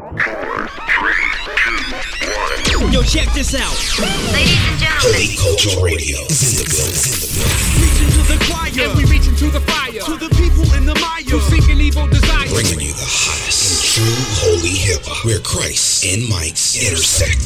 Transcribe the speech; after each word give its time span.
four, 0.00 0.68
three. 0.88 1.19
Yo, 2.90 3.02
check 3.02 3.32
this 3.34 3.54
out. 3.54 3.70
Ladies 4.34 4.58
and 4.66 4.78
gentlemen, 4.82 4.98
Holy 4.98 5.30
Culture 5.38 5.78
Radio 5.78 6.18
is 6.26 6.42
in 6.42 6.54
the 6.58 6.66
building. 6.66 7.06
In 7.06 7.22
the 7.22 7.30
building. 7.38 7.78
Reaching 7.78 8.10
to 8.18 8.22
the 8.26 8.38
choir. 8.50 8.70
And 8.82 8.98
we 8.98 9.04
reach 9.06 9.28
into 9.30 9.46
the 9.46 9.62
fire. 9.62 9.94
to 9.94 10.18
the 10.18 10.30
people 10.34 10.66
in 10.74 10.86
the 10.86 10.98
mire. 10.98 11.22
Who 11.30 11.38
seeking 11.54 11.78
evil 11.78 12.08
desires. 12.08 12.50
Bringing 12.50 12.82
you 12.82 12.94
the 12.98 13.06
hottest 13.06 13.62
in 13.62 13.90
true 13.94 14.26
holy 14.42 14.74
hip 14.74 15.02
hop, 15.06 15.24
where 15.24 15.38
Christ 15.40 16.02
and 16.02 16.26
mics 16.26 16.74
intersect. 16.74 17.38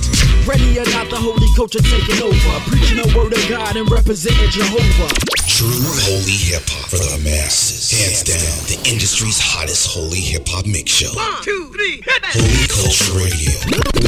Ready 0.49 0.80
or 0.80 0.89
not, 0.96 1.12
the 1.12 1.21
holy 1.21 1.49
culture 1.57 1.85
taking 1.85 2.25
over. 2.25 2.53
Preaching 2.69 3.05
the 3.05 3.09
word 3.13 3.37
of 3.37 3.45
God 3.49 3.77
and 3.77 3.85
representing 3.91 4.49
Jehovah. 4.49 5.13
True 5.45 5.85
holy 6.09 6.41
hip 6.41 6.65
hop 6.73 6.89
for 6.89 6.97
the 6.97 7.21
masses. 7.21 7.93
Hands 7.93 8.25
down, 8.25 8.57
the 8.73 8.81
industry's 8.89 9.41
hottest 9.41 9.93
holy 9.93 10.21
hip 10.21 10.49
hop 10.49 10.65
mix 10.65 10.91
show. 10.91 11.13
Two, 11.45 11.69
three, 11.73 12.01
hit 12.01 12.21
that. 12.25 12.33
Holy 12.33 12.65
Culture 12.73 13.21
Radio. 13.21 13.53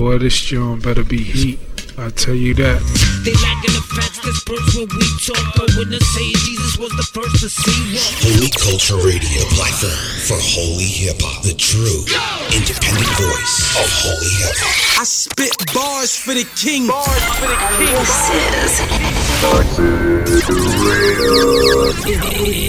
Boy, 0.00 0.18
this 0.18 0.40
joint 0.40 0.82
better 0.82 1.04
be 1.04 1.22
heat. 1.26 1.58
I 1.98 2.10
tell 2.10 2.34
you 2.34 2.52
that. 2.60 2.76
They 3.24 3.32
lacking 3.32 3.72
the 3.72 3.80
facts 3.96 4.20
that 4.20 4.34
spurts 4.36 4.76
when 4.76 4.84
we 4.84 5.08
talk. 5.24 5.40
Go 5.56 5.64
in 5.80 5.88
the 5.88 5.96
say 5.96 6.28
Jesus 6.44 6.76
was 6.76 6.92
the 6.92 7.08
first 7.08 7.40
to 7.40 7.48
see 7.48 7.96
what. 7.96 8.04
Holy 8.20 8.52
Culture 8.52 9.00
Radio, 9.00 9.40
the 9.40 9.48
platform 9.56 9.96
for 10.28 10.36
holy 10.36 10.84
hip 10.84 11.16
hop, 11.24 11.40
the 11.42 11.56
true 11.56 12.04
independent 12.52 13.08
voice 13.16 13.54
of 13.80 13.88
holy 14.04 14.28
hip 14.44 14.52
hop. 14.60 15.00
I 15.00 15.04
spit 15.08 15.56
bars 15.72 16.12
for 16.12 16.36
the 16.36 16.44
king. 16.52 16.84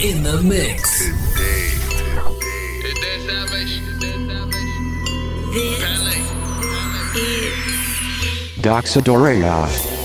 In 0.07 0.23
the 0.23 0.39
mix. 0.41 1.01
Is 1.03 1.19
that 2.95 3.19
salvation? 3.27 3.83
Is 3.91 3.99
that 3.99 4.17
salvation? 4.23 4.81
Doxadorea. 5.51 6.06
I'm 8.63 9.96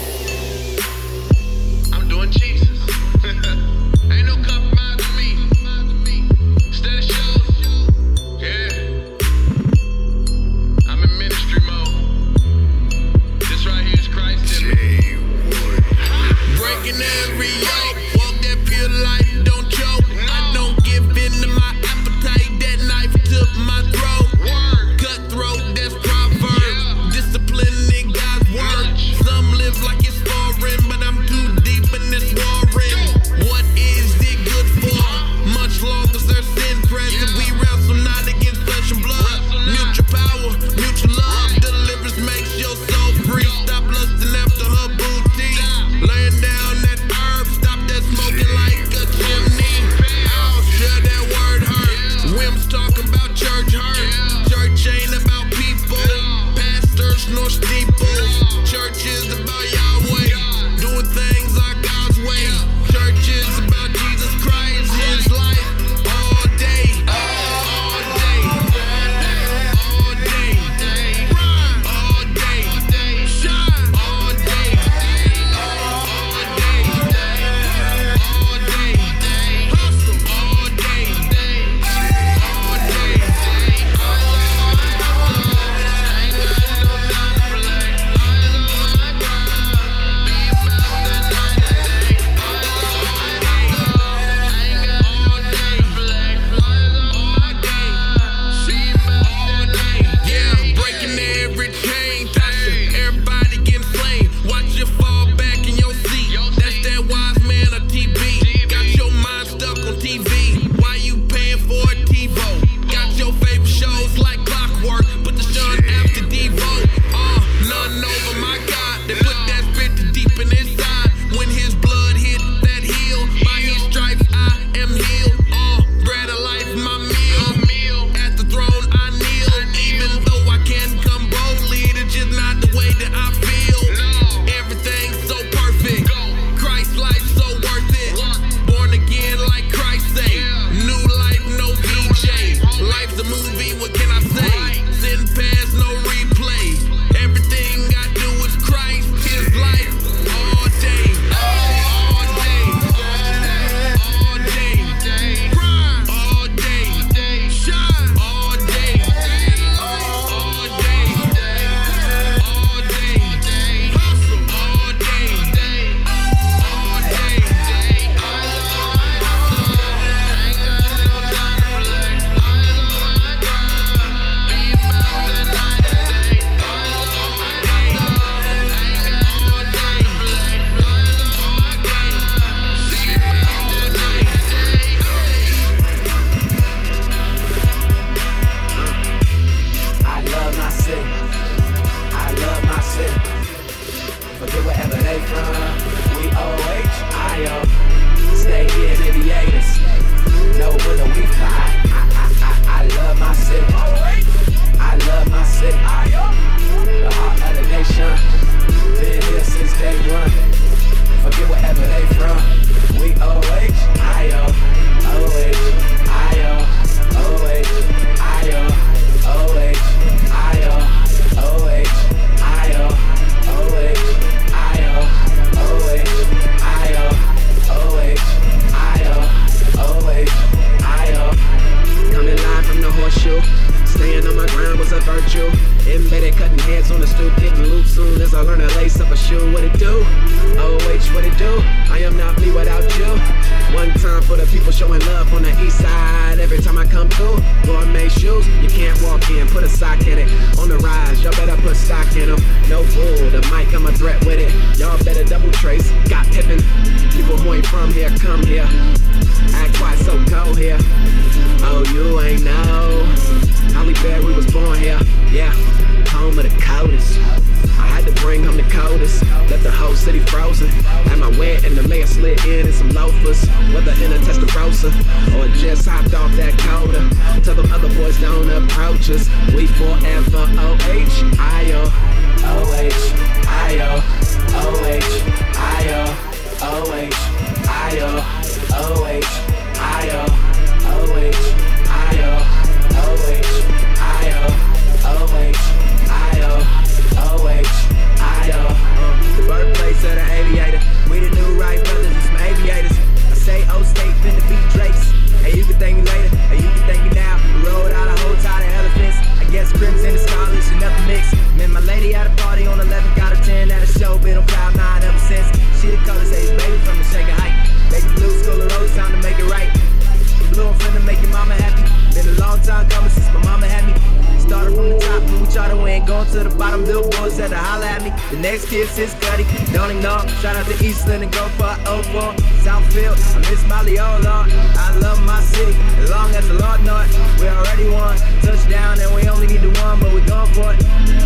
that's 336.32 336.48
a 336.48 336.54
large 336.54 336.80
knot. 336.82 337.08
We 337.38 337.46
already 337.46 337.88
won. 337.88 338.16
Touchdown, 338.40 338.98
and 339.00 339.14
we 339.14 339.28
only 339.28 339.46
need 339.46 339.60
the 339.60 339.70
one, 339.84 340.00
but 340.00 340.12
we 340.12 340.20
going 340.22 340.50
for 340.54 340.72
it. 340.72 340.80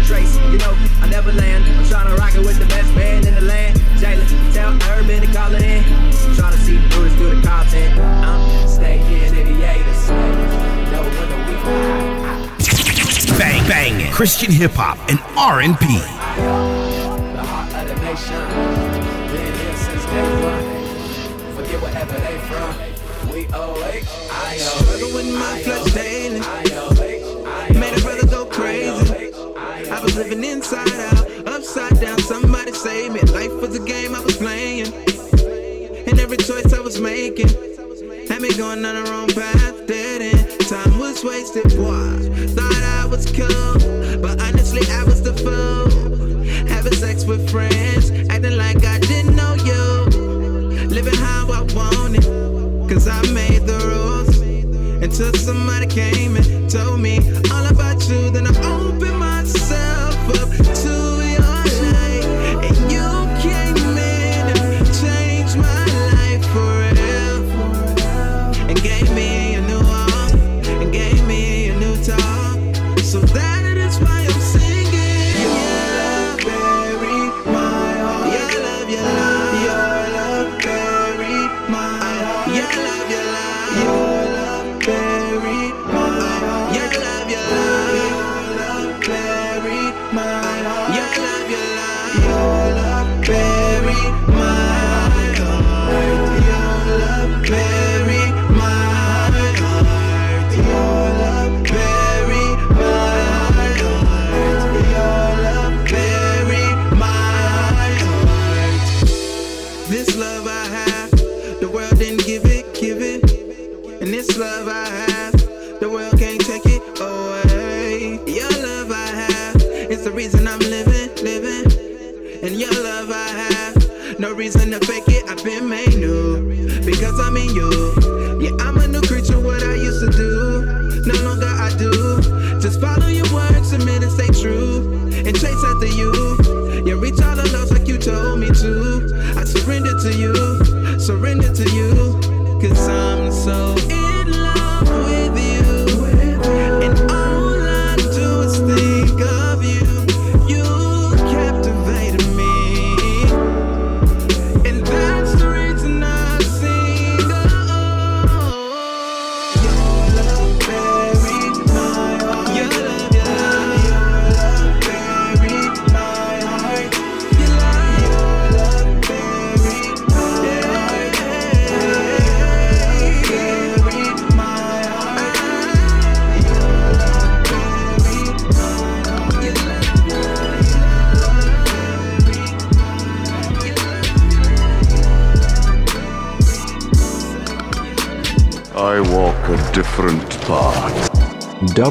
Trace, 0.04 0.36
you 0.50 0.58
know, 0.58 0.74
I 1.00 1.08
never 1.08 1.32
land. 1.32 1.64
I'm 1.64 1.86
trying 1.86 2.08
to 2.08 2.16
rock 2.16 2.34
it 2.34 2.40
with 2.40 2.58
the 2.58 2.66
best 2.66 2.92
man 2.94 3.26
in 3.26 3.34
the 3.34 3.40
land. 3.40 3.78
Jalen, 4.02 4.26
tell 4.52 4.74
Urban 4.98 5.20
to 5.20 5.26
call 5.32 5.54
it 5.54 5.62
in. 5.62 5.84
I'm 5.84 6.34
trying 6.34 6.52
to 6.52 6.58
see 6.58 6.78
Bruce 6.90 7.14
through 7.14 7.40
the 7.40 7.46
content. 7.46 7.98
I'm 8.00 8.68
staying 8.68 9.06
in 9.06 9.34
the 9.34 9.64
80s. 9.64 10.08
Bang, 13.38 13.68
bang, 13.68 14.12
Christian 14.12 14.50
hip 14.50 14.72
hop 14.72 14.98
and 15.08 15.20
R&B. 15.36 15.76
Forget 21.54 21.82
wherever 21.82 22.18
they 22.18 22.38
from. 22.48 22.95
I 23.52 24.56
struggle 24.58 25.12
with 25.14 25.32
my 25.34 25.58
flesh 25.62 25.92
daily. 25.92 26.40
Made 27.78 27.98
a 27.98 28.00
brother 28.02 28.26
go 28.26 28.46
crazy. 28.46 29.32
I 29.90 30.00
was 30.02 30.16
living 30.16 30.44
inside 30.44 30.88
out, 30.88 31.48
upside 31.48 32.00
down. 32.00 32.18
Somebody 32.18 32.72
save 32.72 33.12
me. 33.12 33.20
Life 33.20 33.52
was 33.60 33.76
a 33.76 33.84
game 33.84 34.14
I 34.14 34.20
was 34.20 34.36
playing, 34.36 34.92
and 36.08 36.18
every 36.18 36.36
choice 36.36 36.72
I 36.72 36.80
was 36.80 37.00
making 37.00 37.48
had 38.28 38.40
me 38.40 38.52
going 38.54 38.84
on 38.84 38.94
the 38.94 39.10
wrong 39.10 39.28
path. 39.28 39.86
Dead 39.86 40.22
end. 40.22 40.60
Time 40.68 40.98
was 40.98 41.22
wasted. 41.22 41.64
Boy, 41.76 42.18
thought 42.54 42.82
I 43.00 43.06
was 43.06 43.26
cool, 43.26 44.18
but 44.20 44.40
honestly 44.42 44.82
I 44.90 45.04
was 45.04 45.22
the 45.22 45.34
fool. 45.34 45.86
Having 46.68 46.94
sex 46.94 47.24
with 47.24 47.48
friends, 47.50 48.10
acting 48.30 48.56
like 48.56 48.84
I 48.84 48.98
didn't 48.98 49.36
know 49.36 49.54
you, 49.54 50.88
living 50.88 51.14
how 51.14 51.46
I 51.52 51.62
wanted. 51.74 52.55
Cause 52.88 53.08
I 53.08 53.20
made 53.32 53.66
the 53.66 53.78
rules. 53.90 54.38
Until 55.02 55.32
somebody 55.34 55.86
came 55.86 56.36
and 56.36 56.70
told 56.70 57.00
me 57.00 57.18
all 57.52 57.66
about 57.66 58.08
you, 58.08 58.30
then 58.30 58.46
I 58.46 58.52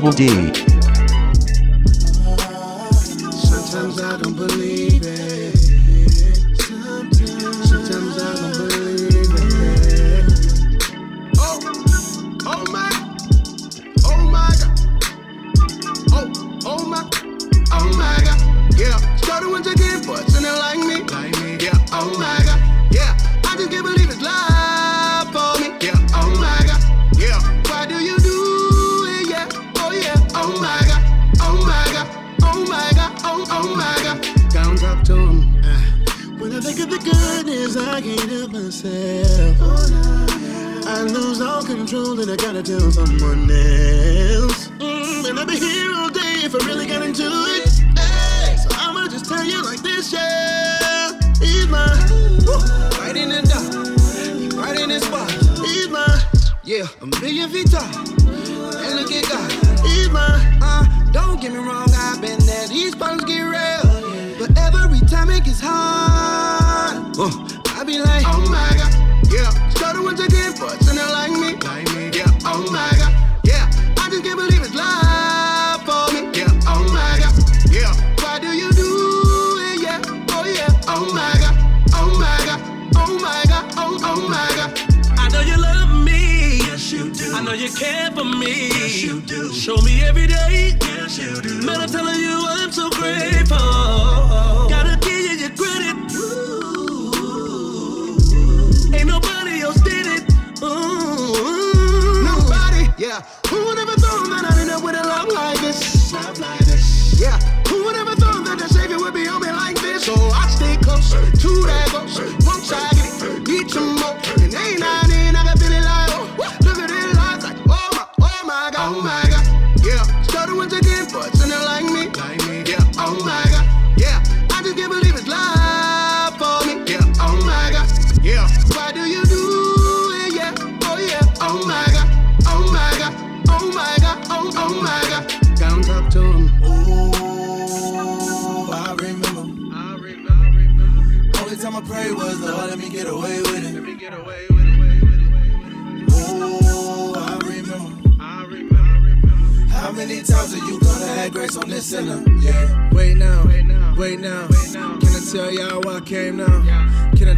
Double 0.06 0.18
D. 0.18 0.75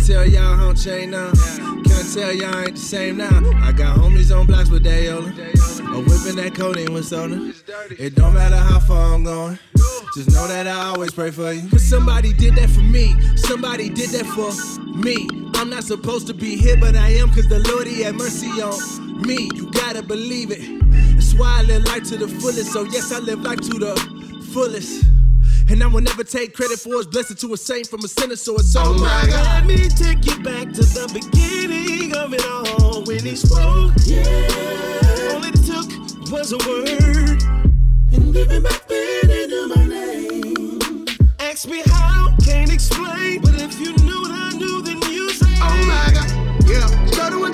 tell 0.08 0.26
y'all 0.26 0.70
I'm 0.70 0.74
changed 0.74 1.10
now? 1.10 1.32
Can 1.34 1.92
I 1.92 2.04
tell 2.14 2.32
y'all 2.32 2.56
I 2.56 2.64
ain't 2.64 2.76
the 2.76 2.82
same 2.82 3.18
now? 3.18 3.42
I 3.62 3.74
got 3.74 3.98
homies 3.98 4.34
on 4.34 4.46
blocks 4.46 4.70
with 4.70 4.86
Dayola. 4.86 5.28
A 5.28 6.00
whipping 6.00 6.38
that 6.38 6.56
codeine 6.56 6.94
with 6.94 7.06
soda. 7.06 7.54
It 8.00 8.16
don't 8.16 8.34
matter 8.34 8.56
how 8.56 8.80
far 8.80 9.14
I'm 9.14 9.26
going. 9.26 9.60
Just 10.16 10.32
know 10.32 10.48
that 10.48 10.66
I 10.66 10.86
always 10.86 11.12
pray 11.12 11.32
for 11.32 11.52
you. 11.52 11.70
Cause 11.70 11.84
somebody 11.84 12.32
did 12.32 12.56
that 12.56 12.70
for 12.70 12.82
me. 12.82 13.20
Somebody 13.36 13.90
did 13.90 14.12
that 14.12 14.26
for 14.28 14.54
me. 14.96 15.28
I'm 15.56 15.70
not 15.70 15.84
supposed 15.84 16.28
to 16.28 16.34
be 16.34 16.56
here, 16.56 16.78
but 16.78 16.96
I 16.96 17.10
am 17.10 17.30
cause 17.30 17.50
the 17.50 17.60
Lord 17.70 17.86
he 17.86 18.02
had 18.04 18.16
mercy 18.16 18.48
on 18.62 19.22
me. 19.22 19.50
You 19.56 19.70
gotta 19.72 20.02
believe 20.02 20.52
it. 20.52 20.62
That's 21.16 21.34
why 21.34 21.60
I 21.60 21.64
live 21.64 21.84
life 21.84 22.04
to 22.04 22.18
the 22.18 22.30
fullest. 22.30 22.72
So 22.72 22.84
yes, 22.84 23.12
I 23.12 23.20
live 23.20 23.42
life 23.42 23.60
to 23.60 23.78
the 23.78 23.96
fullest. 24.54 25.17
And 25.70 25.84
I 25.84 25.88
will 25.88 26.02
never 26.02 26.24
take 26.24 26.54
credit 26.54 26.80
for 26.80 26.94
his 26.98 27.08
blessing 27.08 27.36
to 27.38 27.54
a 27.54 27.58
saint 27.58 27.88
from 27.88 28.00
a 28.04 28.08
sinner, 28.08 28.36
so 28.36 28.56
it's 28.56 28.76
all 28.76 28.88
Oh 28.88 28.98
my. 29.00 29.26
God. 29.28 29.44
Let 29.46 29.66
me 29.66 29.90
take 29.90 30.26
you 30.26 30.40
back 30.42 30.72
to 30.74 30.82
the 30.82 31.08
beginning 31.14 32.16
of 32.16 32.34
it 32.34 32.46
all 32.46 33.04
when 33.04 33.20
he 33.26 33.36
spoke. 33.36 33.92
Yeah. 34.06 34.24
All 35.34 35.44
it 35.44 35.56
took 35.68 36.32
was 36.32 36.54
a 36.54 36.58
word. 36.68 37.44
And 38.14 38.34
giving 38.34 38.64
back 38.64 38.88
pain 38.88 39.30
into 39.30 39.68
my 39.76 39.86
name. 39.86 41.06
Ask 41.40 41.68
me 41.68 41.82
how, 41.86 42.34
can't 42.44 42.72
explain. 42.72 43.42
But 43.42 43.56
if 43.62 43.80
you 43.80 43.96
knew 43.98 44.22
what 44.22 44.32
I 44.32 44.52
knew, 44.58 44.82
then 44.82 45.02
you 45.12 45.30
say. 45.32 45.54
Oh 45.60 45.86
my 45.86 46.14
God. 46.14 46.70
Yeah. 46.70 47.06
Started 47.08 47.40
once 47.40 47.47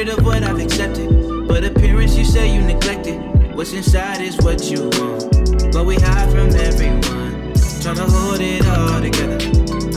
Standard 0.00 0.18
of 0.18 0.24
what 0.24 0.42
I've 0.42 0.58
accepted, 0.58 1.46
but 1.46 1.62
appearance 1.62 2.16
you 2.16 2.24
say 2.24 2.54
you 2.54 2.62
neglected. 2.62 3.20
What's 3.54 3.74
inside 3.74 4.22
is 4.22 4.34
what 4.38 4.70
you 4.70 4.84
want, 4.84 5.74
but 5.74 5.84
we 5.84 5.96
hide 5.96 6.30
from 6.30 6.48
everyone. 6.56 7.52
Trying 7.82 7.96
to 7.96 8.06
hold 8.08 8.40
it 8.40 8.66
all 8.66 8.98
together. 8.98 9.36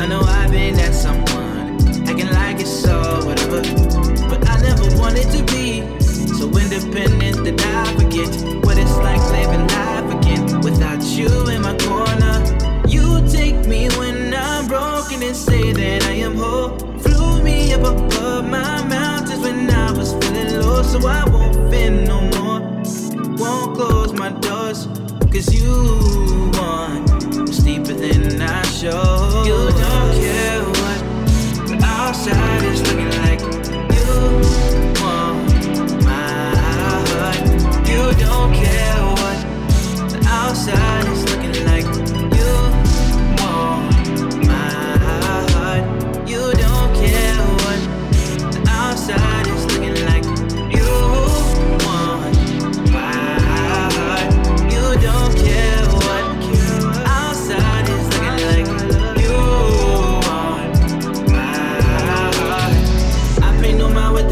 I 0.02 0.06
know 0.08 0.20
I've 0.20 0.52
been 0.52 0.76
that 0.76 0.94
someone, 0.94 1.80
acting 2.06 2.30
like 2.32 2.60
it's 2.60 2.70
so 2.70 3.00
whatever, 3.24 3.62
but 4.28 4.46
I 4.50 4.60
never 4.60 4.94
wanted 5.00 5.32
to 5.32 5.42
be 5.54 5.88
so 6.02 6.48
independent 6.52 7.46
that 7.46 7.88
I 7.88 7.96
forget 7.96 8.28
what 8.66 8.78
it's 8.78 8.98
like 8.98 9.24
living 9.32 9.66
life 9.68 10.20
again 10.20 10.60
without 10.64 11.02
you 11.16 11.30
in 11.48 11.62
my 11.62 11.78
corner. 11.78 12.44
You 12.90 13.26
take 13.30 13.66
me 13.70 13.88
when 13.96 14.34
I'm 14.34 14.68
broken 14.68 15.24
and 15.24 15.34
say 15.34 15.72
that 15.72 16.04
I 16.04 16.16
am 16.28 16.36
whole. 16.36 16.78
Flew 17.00 17.42
me 17.42 17.72
up 17.72 17.84
above 17.84 18.50
my 18.50 18.84
was 18.84 19.13
feeling 20.84 21.02
so 21.02 21.08
I 21.08 21.30
won't 21.30 21.72
fear 21.72 21.92
no 21.92 22.22
more. 22.22 22.62
Won't 23.38 23.76
close 23.76 24.14
my 24.14 24.30
doors, 24.40 24.88
cause 25.32 25.54
you 25.54 25.72
want 26.54 27.10
what's 27.36 27.60
deeper 27.60 27.94
than 27.94 28.42
I 28.42 28.62
show. 28.64 29.44
You 29.46 29.72
don't 29.72 30.14
care 30.14 30.62
what 30.64 31.00
the 31.68 31.80
outside 31.84 32.64
is 32.64 32.82
looking 32.82 33.12
like. 33.22 33.42
You 33.96 34.06
want 35.02 36.04
my 36.06 36.56
heart. 36.56 37.38
You 37.88 38.14
don't 38.26 38.54
care 38.54 39.04
what 39.20 39.40
the 40.10 40.20
outside 40.28 41.08
is 41.08 41.33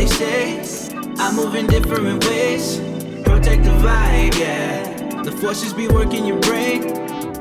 they 0.02 0.08
say. 0.08 0.90
I'm 1.20 1.36
moving 1.36 1.68
different 1.68 2.26
ways. 2.26 2.78
Protect 3.24 3.64
the 3.64 3.76
vibe, 3.86 4.40
yeah. 4.40 5.22
The 5.24 5.32
forces 5.32 5.74
be 5.74 5.88
working 5.88 6.26
your 6.26 6.40
brain. 6.40 6.82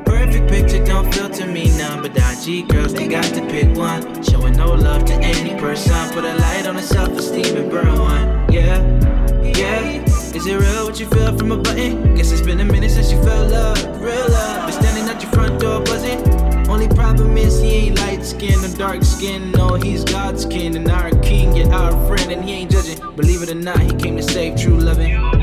Perfect 0.05 0.49
picture 0.51 0.85
don't 0.85 1.13
filter 1.15 1.47
me 1.47 1.75
none, 1.79 2.03
but 2.03 2.15
dodgy 2.15 2.63
girls 2.63 2.93
they 2.93 3.09
got 3.09 3.25
to 3.25 3.41
pick 3.47 3.75
one. 3.77 4.23
Showing 4.23 4.55
no 4.55 4.73
love 4.75 5.07
to 5.07 5.15
any 5.15 5.59
person. 5.59 6.13
Put 6.13 6.25
a 6.25 6.35
light 6.35 6.67
on 6.67 6.77
the 6.77 6.83
self-esteem 6.83 7.57
and 7.57 7.71
burn 7.71 7.99
one, 7.99 8.53
yeah, 8.53 8.79
yeah. 9.43 10.05
Is 10.37 10.47
it 10.47 10.57
real 10.61 10.85
what 10.87 11.01
you 11.01 11.07
feel 11.07 11.37
from 11.39 11.53
a 11.53 11.57
button? 11.57 12.15
Guess 12.15 12.33
it's 12.33 12.43
been 12.43 12.61
a 12.61 12.65
minute 12.65 12.91
since 12.91 13.11
you 13.11 13.23
felt 13.23 13.51
love, 13.51 13.79
real 14.03 14.29
love. 14.29 14.67
Been 14.67 14.83
standing 14.83 15.09
at 15.09 15.23
your 15.23 15.33
front 15.33 15.61
door 15.61 15.81
buzzing. 15.81 16.40
Problem 16.95 17.37
is 17.37 17.61
he 17.61 17.71
ain't 17.73 17.99
light 17.99 18.25
skinned 18.25 18.65
or 18.65 18.77
dark 18.77 19.03
skinned. 19.05 19.53
No, 19.53 19.75
he's 19.75 20.05
God's 20.05 20.45
king 20.45 20.77
and 20.77 20.89
our 20.91 21.11
king, 21.21 21.57
yet 21.57 21.73
our 21.73 21.93
friend, 22.07 22.31
and 22.33 22.45
he 22.45 22.53
ain't 22.53 22.71
judging. 22.71 22.99
Believe 23.17 23.43
it 23.43 23.51
or 23.51 23.55
not, 23.55 23.81
he 23.81 23.93
came 23.95 24.17
to 24.17 24.23
save 24.23 24.57
true 24.61 24.77
loving. 24.77 25.40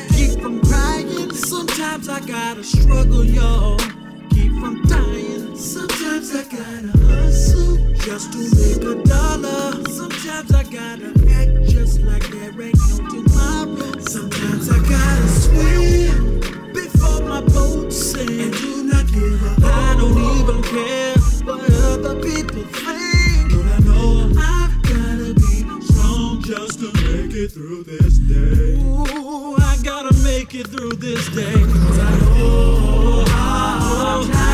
Keep 0.10 0.42
from 0.42 0.62
crying, 0.62 1.32
sometimes 1.32 2.10
I 2.10 2.20
gotta 2.20 2.64
struggle, 2.64 3.24
yo. 3.24 3.78
Keep 4.30 4.52
from 4.60 4.82
dying. 4.84 5.56
Sometimes 5.56 6.36
I 6.36 6.44
gotta 6.44 7.25
just 8.06 8.34
to 8.34 8.38
make 8.38 8.84
a 8.84 9.04
dollar. 9.04 9.84
Sometimes 9.90 10.54
I 10.54 10.62
gotta 10.66 11.10
act 11.34 11.68
just 11.68 12.02
like 12.02 12.22
there 12.30 12.62
ain't 12.62 12.78
no 12.90 12.98
tomorrow. 13.10 14.00
Sometimes 14.00 14.70
I 14.70 14.78
gotta 14.78 15.28
swim 15.28 16.40
before 16.72 17.22
my 17.22 17.42
boat 17.42 17.92
sinks 17.92 18.32
and 18.32 18.54
do 18.62 18.84
not 18.84 19.08
give 19.12 19.44
up. 19.44 19.58
I 19.64 19.96
don't 19.98 20.20
even 20.38 20.62
care 20.62 21.16
what 21.46 21.68
other 21.90 22.16
people 22.22 22.62
think. 22.78 23.52
But 23.52 23.66
I 23.74 23.80
know 23.80 24.30
I've 24.38 24.84
gotta 24.84 25.34
be 25.34 25.66
strong 25.86 26.44
just 26.44 26.82
to 26.82 26.94
make 27.10 27.34
it 27.34 27.54
through 27.54 27.86
this 27.86 28.20
day. 28.20 28.76
Ooh, 28.86 29.56
I 29.58 29.80
gotta 29.84 30.14
make 30.24 30.54
it 30.54 30.68
through 30.68 30.94
this 30.94 31.28
day. 31.30 31.54
'Cause 31.54 31.98
I 31.98 32.20
know 32.20 33.26
how 33.30 34.45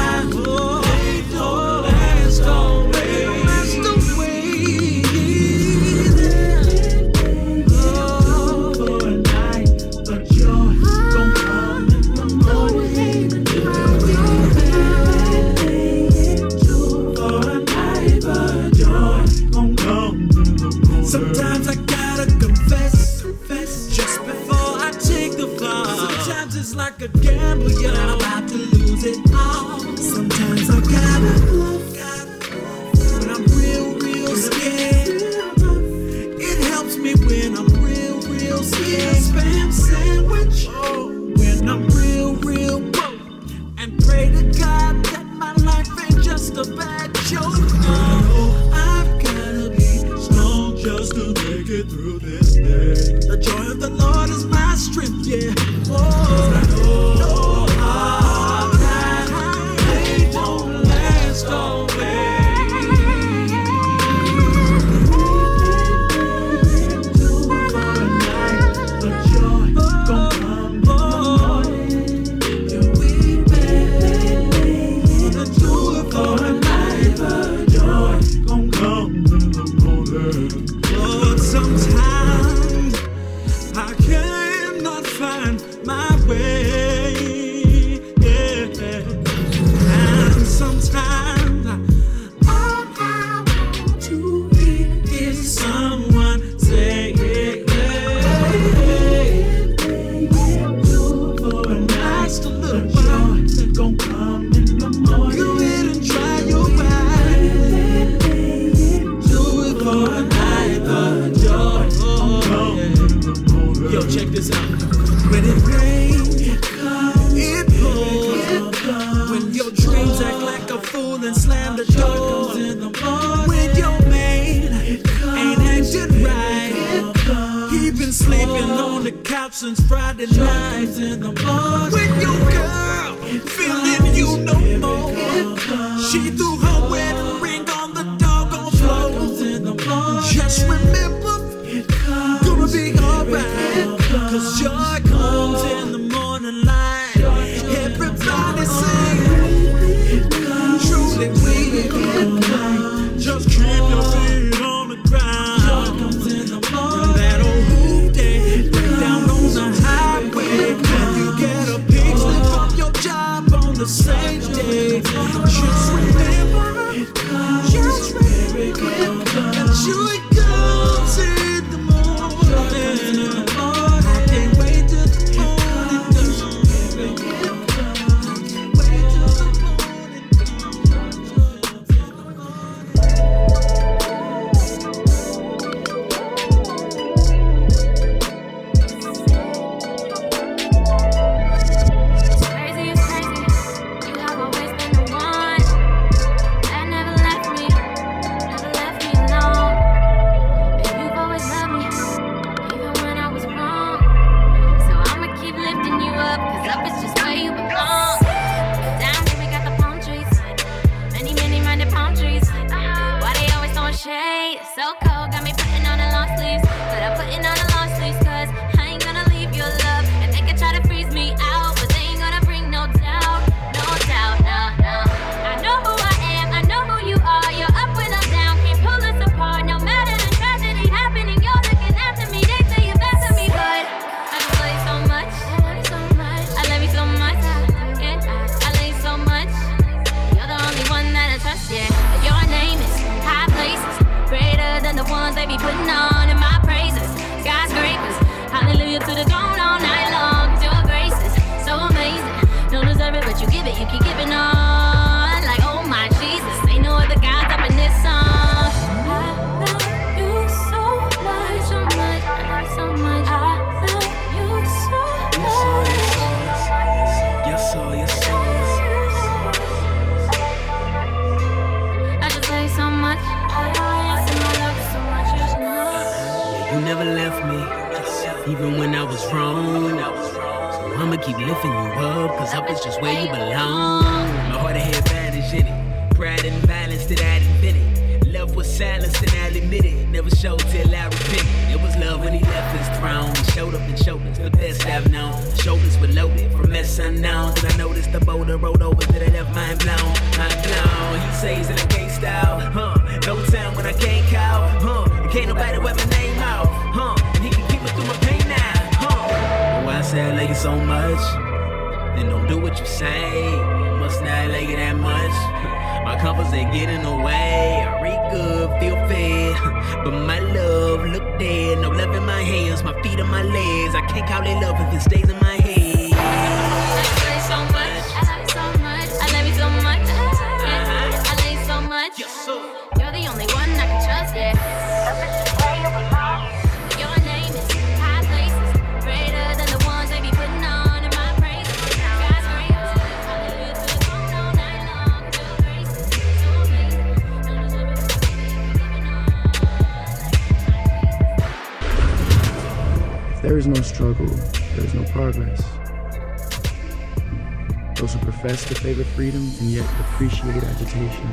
sensation. 360.91 361.29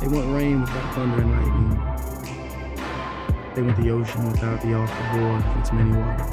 They 0.00 0.08
want 0.08 0.34
rain 0.34 0.60
without 0.60 0.94
thunder 0.94 1.20
and 1.20 1.30
lightning. 1.30 1.70
They 3.54 3.62
want 3.62 3.76
the 3.76 3.90
ocean 3.90 4.32
without 4.32 4.62
the 4.62 4.74
awful 4.74 5.18
roar 5.18 5.36
of 5.36 5.56
its 5.58 5.72
many 5.72 5.92
waters. 5.92 6.30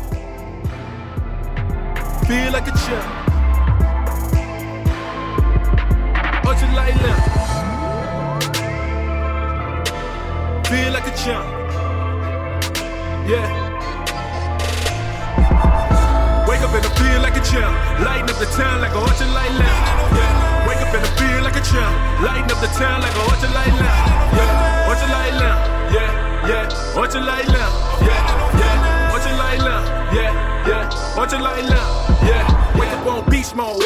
Feel 2.28 2.52
like 2.54 2.68
a 2.68 2.72
chip. 2.84 3.06
Punching 6.44 6.74
like 6.74 6.96
limp. 7.04 7.24
Feel 10.68 10.92
like 10.94 11.08
a 11.08 11.16
champ. 11.24 11.46
Yeah. 13.28 13.48
Wake 16.48 16.62
up 16.62 16.74
and 16.74 16.84
the 16.86 16.90
field 16.98 17.22
like 17.22 17.36
a 17.36 17.44
champ. 17.44 17.76
Lighting 18.06 18.30
up 18.30 18.40
the 18.40 18.46
town 18.58 18.82
like 18.82 18.94
a 18.94 19.00
orchard 19.00 19.32
light 19.34 19.52
lamp 19.52 20.05
up 20.86 20.95
in 20.95 21.02
the 21.02 21.12
field 21.17 21.43
like 21.43 21.56
a 21.56 21.63
champ. 21.65 21.95
Lighting 22.21 22.52
up 22.52 22.60
the 22.62 22.71
town 22.78 23.02
like 23.02 23.15
a 23.15 23.24
watch 23.26 23.43
a 23.43 23.50
light 23.54 23.74
lamp. 23.74 23.98
Yeah, 24.38 24.88
watch 24.88 25.02
a 25.02 25.10
light 25.10 25.34
lamp. 25.41 25.60
Yeah, 25.93 26.48
yeah, 26.48 26.95
watch 26.95 27.15
a 27.15 27.19
light 27.19 27.48
lamp. 27.48 27.74
Yeah, 28.02 28.60
yeah, 28.60 29.12
watch 29.12 29.26
a 29.26 29.34
light 29.36 29.60
lamp. 29.60 29.86
Yeah, 30.13 30.67
yeah, 30.67 31.17
watch 31.17 31.34
a 31.34 31.39
light 31.39 31.65
lamp. 31.65 32.21
Yeah, 32.24 32.80
wake 32.80 32.89
up 32.89 33.08
on 33.08 33.30
beast 33.30 33.56
mode. 33.56 33.84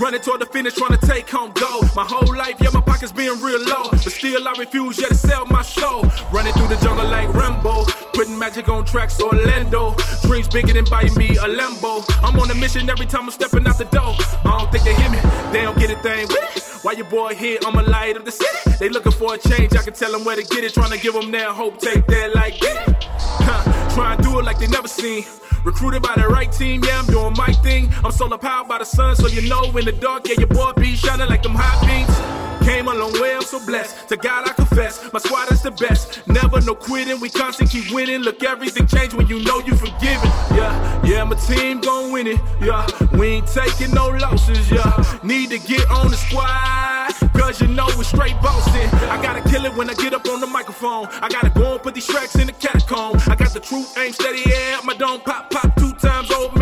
Running 0.00 0.20
toward 0.22 0.40
the 0.40 0.46
finish, 0.46 0.74
trying 0.74 0.98
to 0.98 1.06
take 1.06 1.28
home 1.28 1.52
gold. 1.54 1.84
My 1.94 2.04
whole 2.04 2.34
life, 2.34 2.56
yeah, 2.60 2.70
my 2.72 2.80
pockets 2.80 3.12
being 3.12 3.38
real 3.42 3.60
low. 3.60 3.90
But 3.90 4.00
still, 4.00 4.48
I 4.48 4.52
refuse, 4.58 4.98
yeah, 4.98 5.08
to 5.08 5.14
sell 5.14 5.44
my 5.46 5.62
soul. 5.62 6.04
Running 6.32 6.54
through 6.54 6.68
the 6.68 6.78
jungle 6.82 7.06
like 7.06 7.32
Rambo. 7.34 7.84
Putting 8.12 8.38
magic 8.38 8.68
on 8.68 8.84
tracks, 8.84 9.20
Orlando. 9.20 9.94
Dreams 10.22 10.48
bigger 10.48 10.72
than 10.72 10.84
buying 10.84 11.14
me 11.14 11.30
a 11.36 11.48
Lambo. 11.48 12.04
I'm 12.22 12.38
on 12.38 12.50
a 12.50 12.54
mission 12.54 12.88
every 12.90 13.06
time 13.06 13.24
I'm 13.24 13.30
stepping 13.30 13.66
out 13.66 13.78
the 13.78 13.84
door. 13.86 14.14
I 14.44 14.58
don't 14.58 14.70
think 14.70 14.84
they 14.84 14.94
hear 14.94 15.10
me, 15.10 15.18
they 15.52 15.62
don't 15.62 15.78
get 15.78 15.90
a 15.90 15.96
thing 16.02 16.28
with 16.28 16.56
it. 16.56 16.62
Why 16.82 16.92
your 16.92 17.06
boy 17.06 17.34
here? 17.34 17.58
I'm 17.64 17.78
a 17.78 17.82
light 17.82 18.16
of 18.16 18.24
the 18.24 18.32
city. 18.32 18.76
They 18.78 18.88
looking 18.88 19.12
for 19.12 19.34
a 19.34 19.38
change, 19.38 19.74
I 19.74 19.82
can 19.82 19.92
tell 19.94 20.12
them 20.12 20.24
where 20.24 20.36
to 20.36 20.42
get 20.42 20.64
it. 20.64 20.74
Trying 20.74 20.90
to 20.90 20.98
give 20.98 21.14
them 21.14 21.30
their 21.30 21.52
hope, 21.52 21.78
take 21.78 22.06
that 22.06 22.34
like 22.34 22.58
get 22.60 22.88
it. 22.88 22.96
Huh. 23.00 23.94
Try 23.94 24.14
and 24.14 24.22
do 24.22 24.38
it 24.38 24.44
like 24.44 24.58
they 24.58 24.66
never 24.66 24.88
seen. 24.88 25.24
Recruited 25.64 26.02
by 26.02 26.14
the 26.16 26.26
right 26.26 26.50
team, 26.50 26.82
yeah, 26.84 27.00
I'm 27.00 27.06
doing 27.06 27.34
my 27.36 27.52
thing. 27.62 27.92
I'm 28.02 28.12
solar 28.12 28.38
powered 28.38 28.68
by 28.68 28.78
the 28.78 28.84
sun, 28.84 29.14
so 29.16 29.26
you 29.26 29.48
know 29.48 29.64
in 29.76 29.84
the 29.84 29.92
dark, 29.92 30.26
yeah, 30.26 30.36
your 30.38 30.48
boy 30.48 30.72
be 30.72 30.94
shining 30.94 31.28
like 31.28 31.42
them 31.42 31.54
hot 31.54 31.84
beats. 31.86 32.39
Came 32.70 32.86
a 32.86 32.94
long 32.94 33.12
way, 33.20 33.34
I'm 33.34 33.42
so 33.42 33.58
blessed. 33.66 34.08
To 34.10 34.16
God 34.16 34.48
I 34.48 34.52
confess, 34.52 35.12
my 35.12 35.18
squad 35.18 35.50
is 35.50 35.60
the 35.60 35.72
best. 35.72 36.24
Never 36.28 36.60
no 36.60 36.76
quitting, 36.76 37.18
we 37.18 37.28
constant 37.28 37.68
keep 37.68 37.90
winning. 37.90 38.20
Look, 38.20 38.44
everything 38.44 38.86
changed 38.86 39.16
when 39.16 39.26
you 39.26 39.42
know 39.42 39.58
you 39.58 39.74
forgiven. 39.74 40.30
Yeah, 40.54 41.04
yeah, 41.04 41.24
my 41.24 41.34
team 41.34 41.80
gon' 41.80 42.12
win 42.12 42.28
it. 42.28 42.38
Yeah, 42.60 42.86
we 43.18 43.26
ain't 43.26 43.48
taking 43.48 43.92
no 43.92 44.10
losses. 44.10 44.70
Yeah, 44.70 45.18
need 45.24 45.50
to 45.50 45.58
get 45.58 45.90
on 45.90 46.12
the 46.12 46.16
squad. 46.16 47.12
Cause 47.36 47.60
you 47.60 47.66
know 47.66 47.88
we're 47.96 48.04
straight 48.04 48.40
bossing. 48.40 48.88
I 49.10 49.20
gotta 49.20 49.42
kill 49.50 49.64
it 49.64 49.74
when 49.74 49.90
I 49.90 49.94
get 49.94 50.14
up 50.14 50.28
on 50.28 50.40
the 50.40 50.46
microphone. 50.46 51.08
I 51.10 51.28
gotta 51.28 51.50
go 51.50 51.72
and 51.72 51.82
put 51.82 51.94
these 51.96 52.06
tracks 52.06 52.36
in 52.36 52.46
the 52.46 52.52
catacomb. 52.52 53.16
I 53.26 53.34
got 53.34 53.52
the 53.52 53.58
truth, 53.58 53.98
aim 53.98 54.12
steady, 54.12 54.48
yeah, 54.48 54.78
my 54.84 54.94
dome 54.94 55.22
pop, 55.22 55.50
pop 55.50 55.74
two 55.74 55.92
times 55.94 56.30
over. 56.30 56.59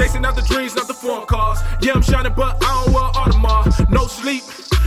Chasing 0.00 0.24
out 0.24 0.34
the 0.34 0.40
dreams, 0.40 0.74
not 0.74 0.88
the 0.88 0.94
phone 0.94 1.26
calls. 1.26 1.58
Yeah, 1.82 1.92
I'm 1.92 2.00
shining, 2.00 2.32
but 2.34 2.56
I 2.64 2.84
don't 2.84 2.94
wear 2.94 3.04
Audemars. 3.20 3.86
No 3.90 4.06
sleep, 4.06 4.42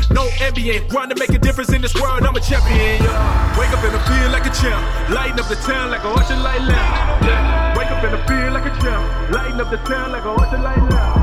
no 0.10 0.28
ambient. 0.42 0.90
Grind 0.90 1.12
to 1.12 1.20
make 1.20 1.30
a 1.30 1.38
difference 1.38 1.72
in 1.72 1.84
this 1.84 1.94
world, 1.94 2.24
I'm 2.24 2.36
a 2.36 2.40
champion. 2.40 2.98
Yeah. 2.98 3.60
Wake 3.60 3.70
up 3.70 3.86
in 3.86 3.94
the 3.94 4.00
field 4.10 4.32
like 4.32 4.48
a 4.48 4.54
champ. 4.58 5.12
Lighting 5.12 5.40
up 5.40 5.48
the 5.48 5.56
town 5.68 5.92
like 5.92 6.04
a 6.04 6.10
orchard 6.10 6.42
light 6.42 6.62
lamp. 6.62 7.22
Yeah. 7.26 7.78
Wake 7.78 7.92
up 7.92 8.04
in 8.04 8.10
the 8.10 8.26
field 8.26 8.54
like 8.54 8.66
a 8.66 8.74
champ. 8.82 9.32
Lighting 9.32 9.62
up 9.62 9.70
the 9.70 9.78
town 9.86 10.12
like 10.14 10.24
a 10.24 10.30
orchard 10.30 10.62
light 10.62 10.82
lamp. 10.90 11.23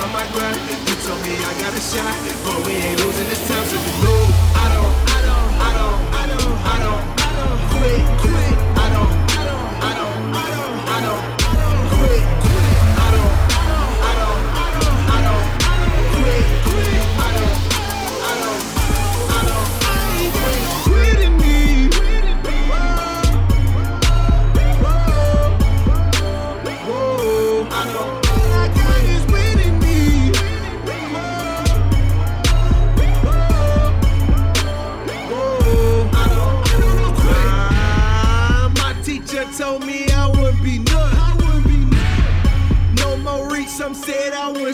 On 0.00 0.12
my 0.12 0.26
grind. 0.32 0.60
You 0.88 0.94
told 1.04 1.20
me 1.22 1.36
I 1.36 1.52
got 1.60 1.72
a 1.72 1.80
shot, 1.80 2.16
but 2.44 2.66
we 2.66 2.72
ain't 2.72 3.00
losing 3.00 3.28
this 3.28 3.46
time, 3.48 3.64
so 3.64 3.76
you 3.76 3.94
know 4.04 4.20
I 4.54 4.66
don't, 4.74 4.95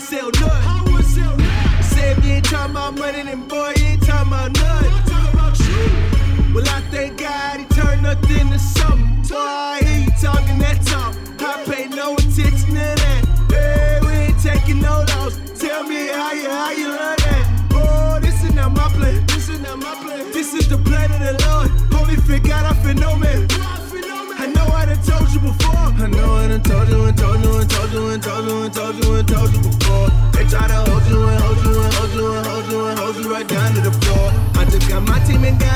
sell 0.02 0.30
none. 0.40 0.50
I 0.50 0.82
wouldn't 0.84 1.04
sell 1.04 1.36
none. 1.36 1.52
If 2.12 2.24
you 2.24 2.32
ain't 2.32 2.44
talking 2.44 2.72
about 2.72 2.98
money, 2.98 3.22
then 3.22 3.46
boy, 3.48 3.72
you 3.76 3.86
ain't 3.86 4.02
talking 4.02 4.28
about 4.28 4.52
none. 4.52 4.84
I'm 4.84 5.02
talking 5.04 5.34
about 5.34 5.58
you. 5.60 6.54
Well, 6.54 6.68
I 6.68 6.80
thank 6.90 7.18
God 7.18 7.60
he 7.60 7.64
turned 7.66 8.02
nothing 8.02 8.50
to 8.50 8.58
something. 8.58 9.24
So 9.24 9.38
I 9.38 9.80
hear 9.82 10.04
you 10.04 10.10
talking 10.20 10.58
that 10.58 10.82
talk. 10.84 11.14
I 11.40 11.64
pay 11.64 11.88
no 11.88 12.14
attention 12.14 12.74
to 12.74 12.74
that. 12.74 13.24
Hey, 13.50 13.98
we 14.02 14.12
ain't 14.26 14.38
taking 14.42 14.82
no 14.82 15.04
loss. 15.14 15.38
Tell 15.58 15.84
me 15.84 16.08
how 16.08 16.32
you, 16.32 16.50
how 16.50 16.70
you 16.72 16.88
learn 16.88 17.16
that. 17.26 17.44
Oh, 17.72 18.18
this 18.20 18.44
is 18.44 18.52
not 18.54 18.72
my 18.72 18.88
plan. 18.88 19.24
This 19.26 19.48
is 19.48 19.60
not 19.60 19.78
my 19.78 19.94
plan. 20.02 20.30
This 20.32 20.52
is 20.52 20.68
the 20.68 20.78
plan 20.78 21.10
of 21.12 21.20
the 21.20 21.32
Lord. 21.46 21.70
Only 21.94 22.16
fear 22.16 22.40
God, 22.40 22.66
I 22.66 22.74
fear 22.82 22.94
no 22.94 23.16
man. 23.16 23.46
I 24.42 24.46
know 24.46 24.66
I 24.66 24.86
done 24.86 25.00
told 25.02 25.30
you 25.32 25.40
before. 25.40 25.72
I 25.72 26.08
know 26.08 26.34
I 26.34 26.48
done 26.48 26.62
told 26.62 26.88
you 26.88 27.04
and 27.04 27.16
told 27.16 27.40
you 27.42 27.58
and 27.58 27.70
told 27.70 27.92
you 27.92 28.08
and 28.10 28.22
told 28.22 28.44
you 28.44 28.62
and 28.64 28.74
told 28.74 29.04
you 29.04 29.14
and 29.14 29.28
told 29.28 29.52
you 29.54 29.60
before. 29.60 29.91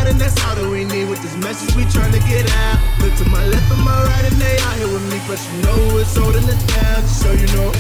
And 0.07 0.17
and 0.17 0.21
that's 0.21 0.39
all 0.47 0.55
that 0.55 0.71
we 0.71 0.85
need 0.85 1.09
with 1.09 1.21
this 1.23 1.37
message 1.37 1.75
we 1.75 1.85
trying 1.91 2.13
to 2.13 2.21
get 2.21 2.49
out. 2.51 2.79
Look 3.01 3.15
to 3.17 3.25
my 3.29 3.45
left 3.47 3.71
and 3.71 3.83
my 3.85 4.05
right 4.05 4.25
and 4.25 4.37
they 4.37 4.57
out 4.59 4.77
here 4.77 4.93
with 4.93 5.07
me, 5.11 5.19
but 5.27 5.39
you 5.53 5.63
know 5.63 5.99
it's 5.99 6.17
holding 6.17 6.45
it 6.45 6.61
down. 6.69 7.03
Just 7.03 7.23
so 7.23 7.33
you 7.33 7.47
know, 7.59 7.71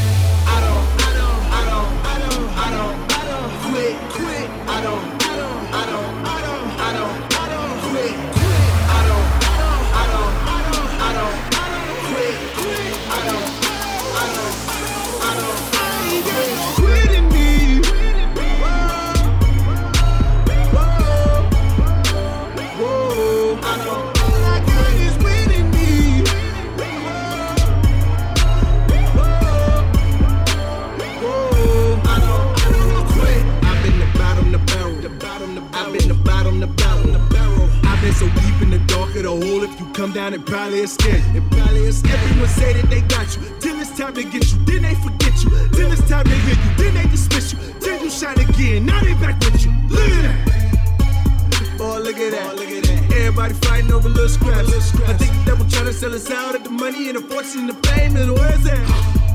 I 0.46 0.58
don't, 0.64 0.86
I 1.06 1.12
don't, 1.18 1.42
I 1.50 1.62
don't, 1.70 1.92
I 2.02 2.16
don't, 2.22 2.48
I 2.56 2.68
don't, 2.76 2.94
I 3.12 3.22
don't 3.30 3.50
quit, 3.70 3.96
quit. 4.12 4.50
I 4.68 4.80
don't, 4.82 5.15
the 39.26 39.32
of 39.32 39.40
the 39.40 39.46
hole. 39.46 39.62
If 39.62 39.80
you 39.80 39.86
come 39.92 40.12
down, 40.12 40.34
it 40.34 40.46
probably 40.46 40.80
escape. 40.80 41.22
It 41.34 41.42
probably. 41.50 41.86
Everyone 41.86 42.48
say 42.48 42.72
that 42.74 42.88
they 42.88 43.00
got 43.02 43.26
you. 43.36 43.42
Till 43.60 43.78
it's 43.80 43.96
time 43.96 44.14
to 44.14 44.22
get 44.22 44.52
you, 44.52 44.58
then 44.64 44.82
they 44.82 44.94
forget 44.94 45.34
you. 45.42 45.50
Till 45.74 45.92
it's 45.92 46.08
time 46.08 46.24
to 46.24 46.30
hear 46.30 46.54
you, 46.54 46.70
then 46.76 46.94
they 46.94 47.10
dismiss 47.10 47.52
you. 47.52 47.58
Till 47.80 48.02
you 48.02 48.10
shine 48.10 48.38
again, 48.38 48.86
now 48.86 49.00
they 49.00 49.14
back 49.14 49.38
with 49.40 49.64
you. 49.64 49.72
Look 49.88 50.10
at 50.10 50.22
that. 50.22 51.78
Boy, 51.78 51.98
look 51.98 52.16
at 52.16 52.30
that. 52.32 52.56
look 52.56 52.68
at 52.68 52.84
that. 52.84 53.12
Everybody 53.12 53.54
fighting 53.54 53.92
over 53.92 54.08
little 54.08 54.28
scraps. 54.28 54.70
I 55.02 55.12
think 55.14 55.32
the 55.32 55.42
devil 55.50 55.66
trying 55.68 55.86
to 55.86 55.92
sell 55.92 56.14
us 56.14 56.30
out 56.30 56.54
at 56.54 56.64
the 56.64 56.70
money 56.70 57.08
and 57.08 57.18
the 57.18 57.22
fortune 57.22 57.68
and 57.68 57.70
the 57.70 57.88
fame. 57.88 58.16
And 58.16 58.32
where's 58.32 58.62
that? 58.64 59.25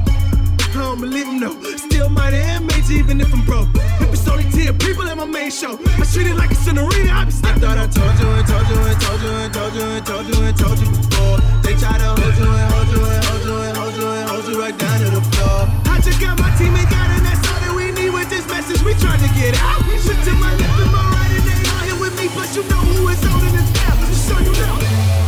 I 0.71 0.73
don't 0.73 1.03
him, 1.03 1.39
no. 1.39 1.51
Still 1.75 2.07
mighty 2.07 2.39
inmates, 2.39 2.89
even 2.89 3.19
if 3.19 3.33
I'm 3.33 3.43
broke. 3.43 3.67
If 3.99 4.13
it's 4.13 4.27
only 4.27 4.47
10 4.47 4.77
people 4.79 5.03
at 5.03 5.17
my 5.17 5.25
main 5.25 5.51
show, 5.51 5.75
I 5.99 6.07
treat 6.07 6.31
it 6.31 6.35
like 6.39 6.51
it's 6.51 6.65
an. 6.65 6.79
I, 6.79 6.87
be 6.87 7.11
I 7.11 7.51
thought 7.59 7.75
I 7.75 7.87
told 7.91 8.15
you 8.15 8.27
and 8.31 8.47
told 8.47 8.67
you 8.71 8.79
and 8.79 8.95
told 9.03 9.19
you 9.19 9.31
and 9.35 9.51
told 9.51 9.73
you 9.75 9.83
and 9.83 10.05
told 10.07 10.25
you 10.31 10.39
and 10.47 10.55
told 10.55 10.79
you 10.79 10.87
before. 10.87 11.37
They 11.59 11.75
try 11.75 11.99
to 11.99 12.15
hold 12.15 12.35
you 12.39 12.47
and 12.47 12.71
hold 12.71 12.87
you 12.87 13.03
and 13.03 13.19
hold 13.27 13.43
you 13.43 13.55
and 13.67 13.75
hold 13.75 13.95
you 13.99 14.07
and 14.15 14.29
hold 14.31 14.45
you 14.47 14.55
right 14.63 14.77
down 14.79 14.97
to 15.03 15.09
the 15.11 15.21
floor. 15.35 15.67
I 15.91 15.99
just 15.99 16.21
got 16.23 16.39
my 16.39 16.47
team 16.55 16.71
and 16.71 16.87
got 16.87 17.19
and 17.19 17.23
that's 17.27 17.43
all 17.51 17.59
that 17.67 17.73
we 17.75 17.91
need 17.91 18.15
with 18.15 18.31
this 18.31 18.47
message 18.47 18.79
we 18.87 18.95
trying 18.95 19.19
to 19.19 19.31
get 19.35 19.59
out. 19.59 19.83
Look 19.83 20.19
to 20.23 20.33
my 20.39 20.55
left 20.55 20.79
and 20.79 20.91
my 20.95 21.03
right 21.03 21.35
and 21.35 21.45
they 21.51 21.67
all 21.67 21.83
here 21.83 21.99
with 21.99 22.15
me, 22.15 22.31
but 22.31 22.47
you 22.55 22.63
know 22.71 22.79
who 22.79 23.11
is 23.11 23.19
holding 23.27 23.55
this 23.59 23.69
down. 23.75 23.99
Just 24.07 24.23
so 24.23 24.39
you 24.39 24.55
know. 24.55 24.79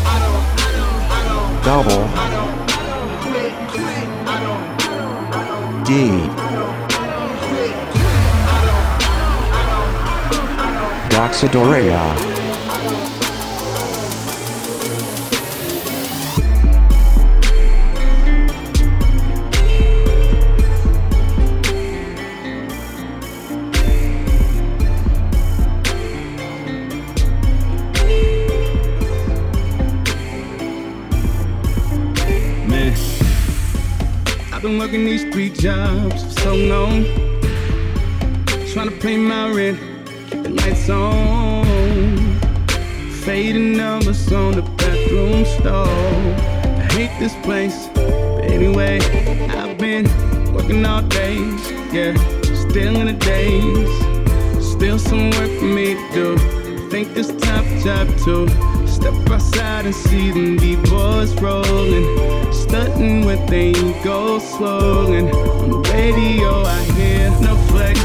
I 0.07 0.15
don't, 0.23 0.43
I 0.55 0.69
don't, 0.71 1.03
I 1.03 1.21
don't, 1.27 1.51
Double 1.67 2.01
I 2.15 2.27
don't, 2.31 2.53
I 2.63 2.83
don't 2.87 3.11
quit, 3.27 3.51
quit. 3.75 4.07
I 4.23 4.39
don't. 4.39 4.72
D. 5.85 6.29
Doxadorea. 11.09 12.32
been 34.73 34.79
working 34.79 35.05
these 35.05 35.23
three 35.31 35.49
jobs 35.49 36.23
for 36.23 36.41
so 36.41 36.55
long. 36.55 37.03
Trying 38.71 38.89
to 38.89 38.97
pay 38.99 39.17
my 39.17 39.51
rent, 39.51 39.79
keep 40.29 40.43
the 40.43 40.49
lights 40.49 40.89
on. 40.89 42.39
Fading 43.23 43.77
numbers 43.77 44.31
on 44.31 44.53
the 44.53 44.61
bathroom 44.77 45.45
stall. 45.45 45.87
I 45.87 46.87
hate 46.93 47.19
this 47.19 47.35
place, 47.43 47.87
but 47.93 48.45
anyway, 48.45 48.99
I've 49.49 49.77
been 49.77 50.05
working 50.53 50.85
all 50.85 51.01
days. 51.03 51.71
Yeah, 51.93 52.15
still 52.69 52.95
in 52.95 53.07
the 53.07 53.17
days. 53.19 53.89
Still 54.65 54.97
some 54.97 55.29
work 55.31 55.51
for 55.59 55.65
me 55.65 55.93
to 55.93 56.13
do. 56.13 56.89
Think 56.89 57.13
this 57.13 57.31
top 57.41 57.65
job 57.83 58.07
too 58.19 58.72
Step 59.03 59.31
aside 59.31 59.85
and 59.85 59.93
see 59.93 60.31
them 60.31 60.55
b-boys 60.55 61.35
rolling. 61.41 62.53
Stunting 62.53 63.25
when 63.25 63.45
they 63.47 63.73
go 64.01 64.39
slow. 64.39 65.07
On 65.07 65.69
the 65.69 65.89
radio, 65.91 66.63
I 66.63 66.83
hear 66.95 67.29
no 67.41 67.53
flex. 67.67 67.99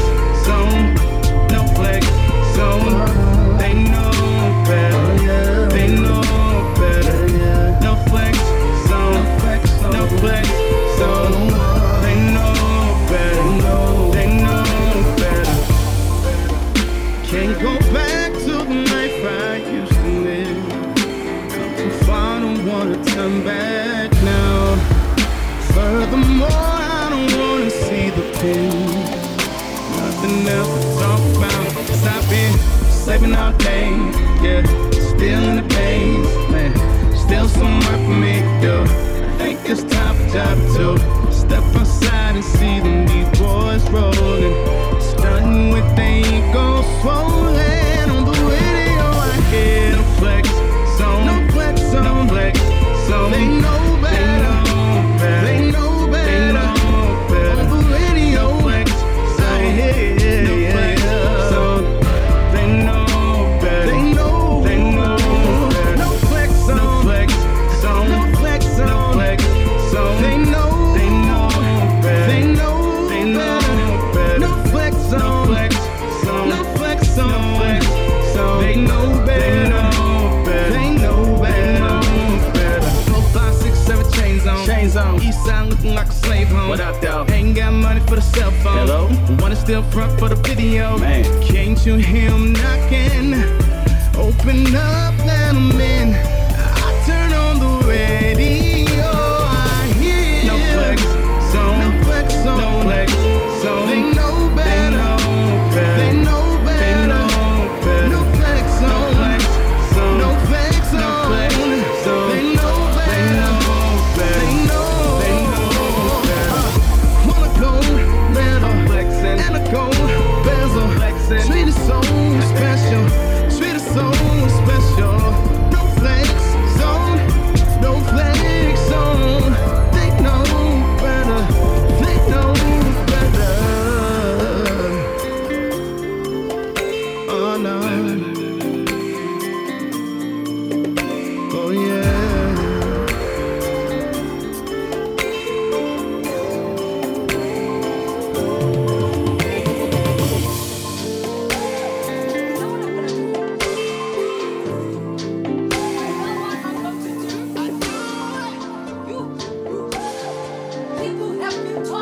have 161.51 161.98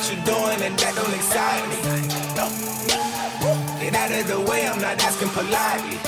what 0.00 0.16
you're 0.16 0.24
doing, 0.24 0.60
and 0.62 0.78
that 0.78 0.94
don't 0.96 1.14
excite 1.14 1.64
me. 1.68 1.76
No. 2.32 2.48
Get 3.80 3.94
out 3.94 4.12
of 4.12 4.26
the 4.28 4.40
way, 4.50 4.66
I'm 4.66 4.80
not 4.80 5.02
asking 5.02 5.28
politely. 5.28 5.98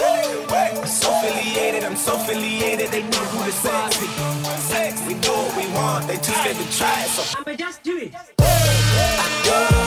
I'm 0.49 0.86
so 0.86 1.11
affiliated, 1.11 1.84
I'm 1.84 1.97
so 1.97 2.16
affiliated, 2.16 2.90
they 2.90 3.03
know 3.03 3.24
who 3.32 3.45
to 3.45 3.53
sexy. 3.53 4.07
We 5.07 5.14
do 5.20 5.30
what 5.30 5.57
we 5.57 5.72
want, 5.74 6.07
they 6.07 6.16
too 6.16 6.32
scared 6.32 6.57
to 6.57 6.76
try 6.76 7.03
it, 7.03 7.09
so 7.09 7.38
I'ma 7.38 7.57
just 7.57 7.82
do 7.82 7.99
it. 7.99 8.14
I 8.38 9.70
do. 9.76 9.82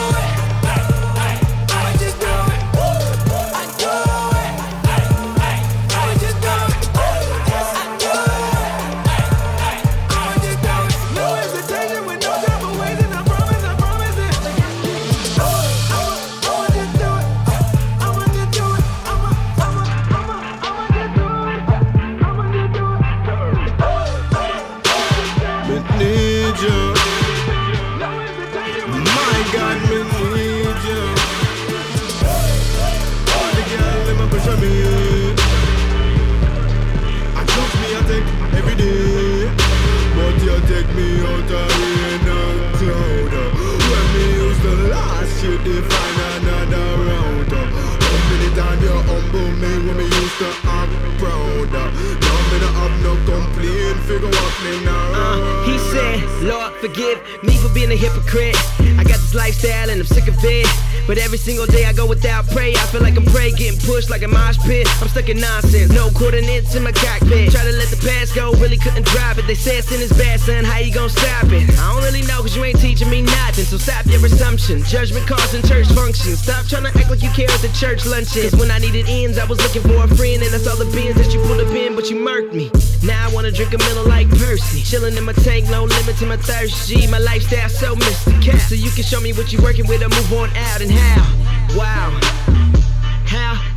Forgive 56.86 57.18
me 57.42 57.56
for 57.58 57.68
being 57.74 57.90
a 57.90 57.96
hypocrite. 57.96 58.54
I 58.98 59.02
got 59.02 59.18
this 59.18 59.34
lifestyle 59.34 59.90
and 59.90 60.00
I'm 60.00 60.06
sick 60.06 60.28
of 60.28 60.38
it. 60.42 60.66
But 61.06 61.18
every 61.18 61.38
single 61.38 61.66
day 61.66 61.84
I 61.84 61.92
go 61.92 62.06
without 62.06 62.46
prayer. 62.48 62.74
I 62.74 62.86
feel 62.90 63.02
like 63.02 63.16
I'm 63.16 63.26
prey 63.26 63.50
getting 63.50 63.78
pushed 63.80 64.10
like 64.10 64.22
a 64.22 64.28
mosh 64.28 64.58
pit. 64.58 64.86
I'm 65.02 65.08
stuck 65.08 65.28
in 65.28 65.38
nonsense, 65.38 65.90
no 65.92 66.10
coordinates 66.10 66.74
in 66.74 66.82
my 66.82 66.92
cockpit. 66.92 67.50
Try 67.50 67.62
to 67.62 67.72
let 67.72 67.90
the 67.90 67.98
past 68.06 68.34
go, 68.34 68.52
really 68.62 68.78
couldn't 68.78 69.06
drive 69.06 69.38
it. 69.38 69.46
They 69.46 69.54
said 69.54 69.84
sin 69.84 70.00
is 70.00 70.12
bad, 70.12 70.40
son, 70.40 70.64
how 70.64 70.78
you 70.78 70.92
gonna 70.92 71.10
stop 71.10 71.50
it? 71.50 71.66
I 71.78 71.94
don't 71.94 72.02
really 72.02 72.26
know 72.26 72.42
cause 72.42 72.56
you 72.56 72.62
ain't 72.64 72.78
teaching 72.80 73.10
me 73.10 73.22
nothing. 73.22 73.64
So 73.64 73.78
stop 73.78 74.06
your 74.06 74.24
assumption. 74.24 74.82
Judgment 74.84 75.26
calls 75.26 75.54
in 75.54 75.62
church 75.62 75.86
functions. 75.90 76.42
Stop 76.42 76.66
trying 76.66 76.84
to 76.84 76.90
act 76.94 77.10
like 77.10 77.22
you 77.22 77.30
care 77.30 77.50
at 77.50 77.60
the 77.60 77.72
church 77.74 78.06
luncheon. 78.06 78.50
Cause 78.50 78.56
when 78.58 78.70
I 78.70 78.78
needed 78.78 79.06
ends, 79.08 79.38
I 79.38 79.44
was 79.44 79.58
looking 79.62 79.82
for 79.82 80.02
a 80.02 80.08
friend. 80.14 80.42
And 80.42 80.54
I 80.54 80.58
saw 80.58 80.74
the 80.74 80.86
bins 80.90 81.16
that 81.18 81.32
you 81.34 81.40
pulled 81.46 81.60
up 81.60 81.74
in, 81.74 81.94
but 81.94 82.10
you 82.10 82.16
murked 82.16 82.54
me. 82.54 82.70
Now 83.02 83.28
I 83.28 83.32
wanna 83.32 83.50
drink 83.50 83.74
a 83.74 83.78
Miller 83.78 84.04
like 84.04 84.28
Percy. 84.30 84.80
Chillin' 84.80 85.16
in 85.16 85.24
my 85.24 85.32
tank, 85.32 85.68
no 85.68 85.84
limit 85.84 86.16
to 86.18 86.26
my 86.26 86.36
thirst. 86.36 86.88
G, 86.88 87.06
my 87.06 87.18
lifestyle 87.18 87.68
so 87.68 87.94
mystical. 87.96 88.58
So 88.60 88.74
you 88.74 88.90
can 88.90 89.04
show 89.04 89.20
me 89.20 89.32
what 89.32 89.52
you 89.52 89.60
working 89.62 89.86
with 89.86 90.02
or 90.02 90.08
move 90.08 90.32
on 90.32 90.50
out 90.56 90.80
and 90.80 90.90
how. 90.90 91.76
Wow. 91.76 92.75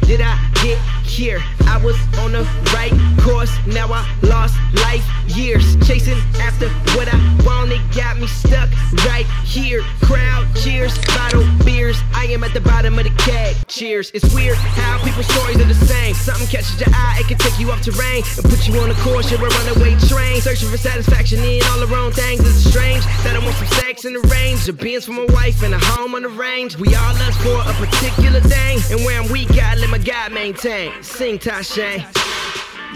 Did 0.10 0.22
I 0.22 0.39
get 0.64 0.80
here? 1.05 1.39
I 1.68 1.78
was 1.78 1.95
on 2.18 2.32
the 2.32 2.41
right 2.74 2.91
course, 3.22 3.53
now 3.68 3.93
I 3.93 4.01
lost 4.24 4.55
life 4.82 5.05
years. 5.28 5.78
Chasing 5.86 6.18
after 6.41 6.68
what 6.97 7.07
I 7.07 7.18
want, 7.45 7.72
it 7.72 7.82
got 7.93 8.18
me 8.18 8.26
stuck 8.26 8.70
right 9.05 9.28
here. 9.45 9.84
Crowd 10.01 10.47
cheers, 10.55 10.97
bottle 11.14 11.45
beers. 11.64 12.01
I 12.16 12.26
am 12.26 12.43
at 12.43 12.55
the 12.55 12.62
bottom 12.62 12.97
of 12.97 13.03
the 13.03 13.14
keg. 13.22 13.55
Cheers. 13.68 14.10
It's 14.16 14.34
weird 14.34 14.57
how 14.57 14.97
people's 15.05 15.28
stories 15.28 15.62
are 15.62 15.70
the 15.70 15.86
same. 15.86 16.16
Something 16.16 16.47
catches 16.47 16.80
your 16.82 16.89
eye, 16.91 17.22
it 17.22 17.28
can 17.28 17.38
take 17.38 17.60
you 17.60 17.70
off 17.72 17.82
terrain 17.84 18.24
and 18.38 18.45
put 18.49 18.68
you 18.68 18.80
on 18.80 18.89
a 18.89 18.95
course. 19.05 19.30
You're 19.30 19.45
a 19.45 19.49
runaway 19.49 19.93
train, 20.10 20.41
searching 20.41 20.70
for 20.70 20.78
satisfaction 20.78 21.38
in 21.43 21.62
all 21.70 21.80
the 21.80 21.88
wrong 21.88 22.12
things. 22.12 22.41
Is 22.41 22.68
strange 22.68 23.05
want 23.50 23.68
some 23.68 23.80
sex 23.80 24.06
in 24.06 24.14
the 24.14 24.20
range? 24.20 24.66
The 24.66 24.74
beans 24.74 25.06
for 25.06 25.14
my 25.14 25.26
wife 25.26 25.64
and 25.64 25.74
a 25.74 25.80
home 25.80 26.16
on 26.16 26.22
the 26.22 26.30
range. 26.30 26.78
We 26.78 26.95
all 26.95 27.14
lust 27.16 27.39
for 27.41 27.60
a 27.62 27.74
particular 27.74 28.41
thing, 28.41 28.80
and 28.91 29.06
where 29.06 29.20
I'm 29.20 29.32
weak, 29.32 29.52
I 29.52 29.76
let 29.76 29.89
my 29.89 29.97
God 29.97 30.32
maintain. 30.32 30.91
Sing 31.04 31.39
Tasha. 31.39 32.06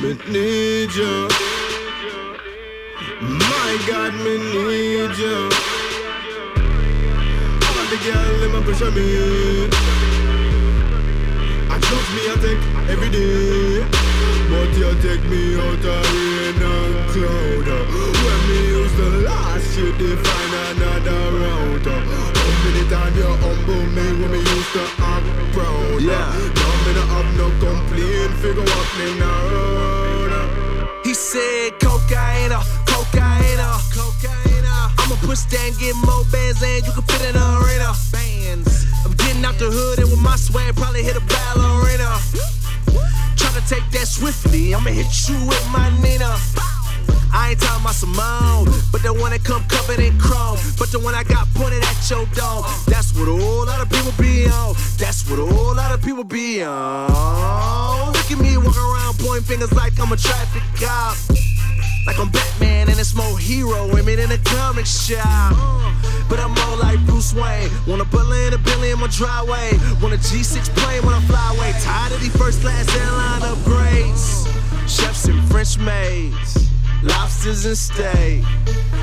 Me 0.02 0.14
need 0.32 0.94
you. 0.94 1.28
My 3.22 3.72
God, 3.88 4.14
me 4.26 4.38
need 4.38 5.18
you. 5.18 5.50
All 7.68 7.86
the 7.92 8.00
girls 8.06 8.40
them 8.42 8.56
a 8.56 8.62
pressure 8.62 8.92
me. 8.92 9.70
I 11.70 11.80
trust 11.80 12.10
me, 12.16 12.22
I 12.30 12.36
take 12.46 12.64
every 12.90 13.10
day. 13.10 13.86
But 14.50 14.70
you 14.78 14.92
take 15.02 15.24
me 15.30 15.56
out 15.56 15.86
of 15.86 16.04
rain 16.14 16.62
and 16.62 17.10
cloud. 17.12 18.13
When 18.94 19.12
the 19.12 19.22
last 19.26 19.76
they 19.76 20.16
find 20.22 20.54
another 20.78 21.32
route. 21.34 21.82
How 21.82 22.46
many 22.64 22.84
times 22.90 23.18
you 23.18 23.26
humble 23.42 23.86
me 23.90 24.06
when 24.22 24.32
me 24.32 24.38
used 24.38 24.74
to 24.74 24.86
act 25.02 25.26
proud? 25.52 25.98
Yeah. 25.98 26.30
Now 26.54 26.74
me 26.86 26.94
not 26.94 27.10
have 27.10 27.30
no 27.36 27.50
complaint, 27.58 28.34
figure 28.38 28.62
what 28.62 28.90
me 29.00 29.18
now. 29.18 31.02
He 31.04 31.16
said 31.16 31.80
cocaine, 31.80 32.54
cocaine, 32.86 33.66
cocaine. 33.90 34.70
I'ma 35.02 35.16
push 35.26 35.42
that 35.50 35.66
and 35.66 35.78
get 35.80 35.96
more 36.06 36.24
bands 36.32 36.62
and 36.62 36.86
you 36.86 36.94
can 36.94 37.02
fit 37.02 37.22
in 37.26 37.34
the 37.34 37.46
arena. 37.66 37.98
Bands. 38.14 38.86
I'm 39.04 39.14
getting 39.18 39.44
out 39.44 39.58
the 39.58 39.72
hood 39.72 40.00
and 40.00 40.10
with 40.12 40.22
my 40.22 40.36
swag 40.36 40.76
probably 40.76 41.02
hit 41.02 41.18
a 41.18 41.22
ballerina. 41.22 42.22
Tryna 43.42 43.68
take 43.68 43.90
that 43.90 44.08
swiftly, 44.08 44.76
I'ma 44.76 44.92
hit 44.92 45.10
you 45.28 45.38
with 45.48 45.68
my 45.74 45.90
Nina. 46.02 46.38
I 47.34 47.52
ain't 47.52 47.60
talking 47.60 47.82
about 47.82 47.96
Simone, 47.96 48.70
but 48.92 49.02
the 49.02 49.14
one 49.14 49.32
that 49.32 49.44
come 49.44 49.64
covered 49.66 50.00
in 50.00 50.18
chrome. 50.20 50.58
But 50.78 50.92
the 50.92 51.00
one 51.00 51.16
I 51.16 51.24
got 51.24 51.48
pointed 51.56 51.84
at 51.84 51.98
your 52.10 52.26
dome. 52.38 52.64
That's 52.88 53.14
what 53.16 53.28
a 53.28 53.36
whole 53.36 53.66
lot 53.66 53.82
of 53.82 53.90
people 53.90 54.14
be 54.18 54.48
on. 54.48 54.76
That's 54.98 55.28
what 55.30 55.40
a 55.40 55.46
whole 55.46 55.76
lot 55.76 55.94
of 55.94 56.02
people 56.02 56.24
be 56.24 56.64
on. 56.64 58.14
Look 58.14 58.32
at 58.32 58.38
me 58.40 58.58
walking 58.58 58.82
around 58.82 59.18
pointing 59.20 59.44
fingers 59.44 59.74
like 59.74 60.00
I'm 60.00 60.12
a 60.12 60.18
traffic 60.18 60.64
cop. 60.80 61.18
Like 62.06 62.20
I'm 62.20 62.30
Batman 62.30 62.90
and 62.90 63.00
it's 63.00 63.16
more 63.16 63.38
hero 63.38 63.84
in 64.24 64.32
a 64.32 64.38
comic 64.38 64.86
shop. 64.86 65.58
But 66.30 66.40
I'm 66.40 66.52
more 66.52 66.78
like 66.78 67.00
Bruce 67.06 67.34
Wayne. 67.34 67.70
Want 67.88 68.02
a 68.02 68.06
billion, 68.06 68.54
a 68.54 68.58
billion 68.58 68.94
in 68.94 69.00
my 69.00 69.08
driveway. 69.08 69.72
Want 70.02 70.14
a 70.14 70.18
G6 70.18 70.70
plane 70.78 71.06
when 71.06 71.16
I 71.16 71.22
fly 71.22 71.56
away. 71.56 71.74
Tired 71.82 72.14
of 72.14 72.22
these 72.22 72.36
first 72.38 72.62
class 72.62 72.88
airline 72.96 73.42
upgrades. 73.42 74.48
Chefs 74.88 75.26
and 75.26 75.44
French 75.50 75.78
maids. 75.78 76.73
Lobsters 77.04 77.66
and 77.66 77.78
steak. 77.78 78.44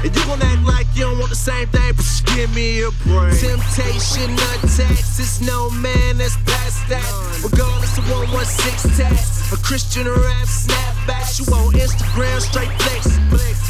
And 0.02 0.16
you 0.16 0.24
gon' 0.24 0.42
act 0.42 0.64
like 0.64 0.86
you 0.94 1.04
don't 1.04 1.18
want 1.18 1.30
the 1.30 1.36
same 1.36 1.68
thing, 1.68 1.92
but 1.94 2.04
just 2.04 2.24
give 2.26 2.54
me 2.54 2.82
a 2.82 2.90
break. 3.04 3.38
Temptation 3.38 4.32
attacks, 4.32 5.20
it's 5.20 5.40
no 5.40 5.70
man 5.70 6.18
that's 6.18 6.36
past 6.48 6.88
that. 6.88 7.04
Regardless 7.44 7.98
of 7.98 8.08
116 8.10 8.90
tax, 8.96 9.52
a 9.52 9.56
Christian 9.56 10.08
rap 10.08 10.48
snapback. 10.48 11.38
You 11.38 11.44
on 11.52 11.74
Instagram, 11.74 12.40
straight 12.40 12.72
flex. 12.82 13.18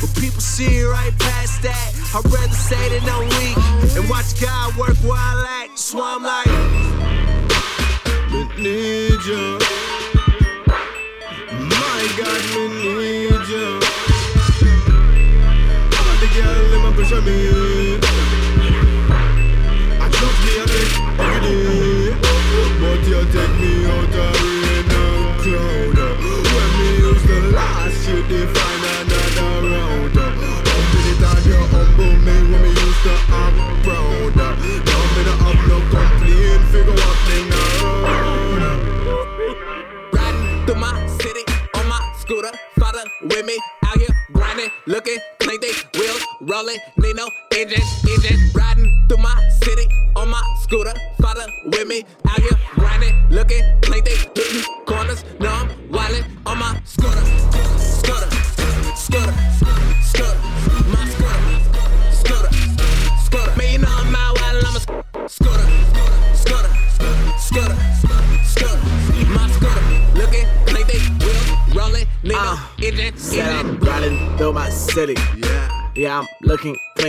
But 0.01 0.15
people 0.21 0.41
see 0.41 0.83
right 0.85 1.13
past 1.19 1.63
that. 1.63 1.93
I'd 2.15 2.25
rather 2.25 2.55
say 2.55 2.99
that 2.99 3.05
I'm 3.11 3.29
weak 3.37 3.59
and 3.97 4.09
watch 4.09 4.41
God 4.41 4.75
work 4.77 4.97
while 5.03 5.19
I 5.19 5.67
act. 5.67 5.79
So 5.79 6.01
I'm 6.03 6.23
like, 6.23 6.49
need 8.61 9.25
you. 9.25 9.70
A 17.13 17.21
me. 17.23 17.80
Wheels 46.71 46.81
rolling. 46.81 46.81
Need 46.97 47.17
no 47.17 47.29
engine, 47.57 47.83
engine. 48.09 48.51
Riding 48.55 49.05
through 49.09 49.19
my 49.19 49.49
city 49.63 49.87
on 50.17 50.29
my 50.29 50.43
scooter. 50.63 50.95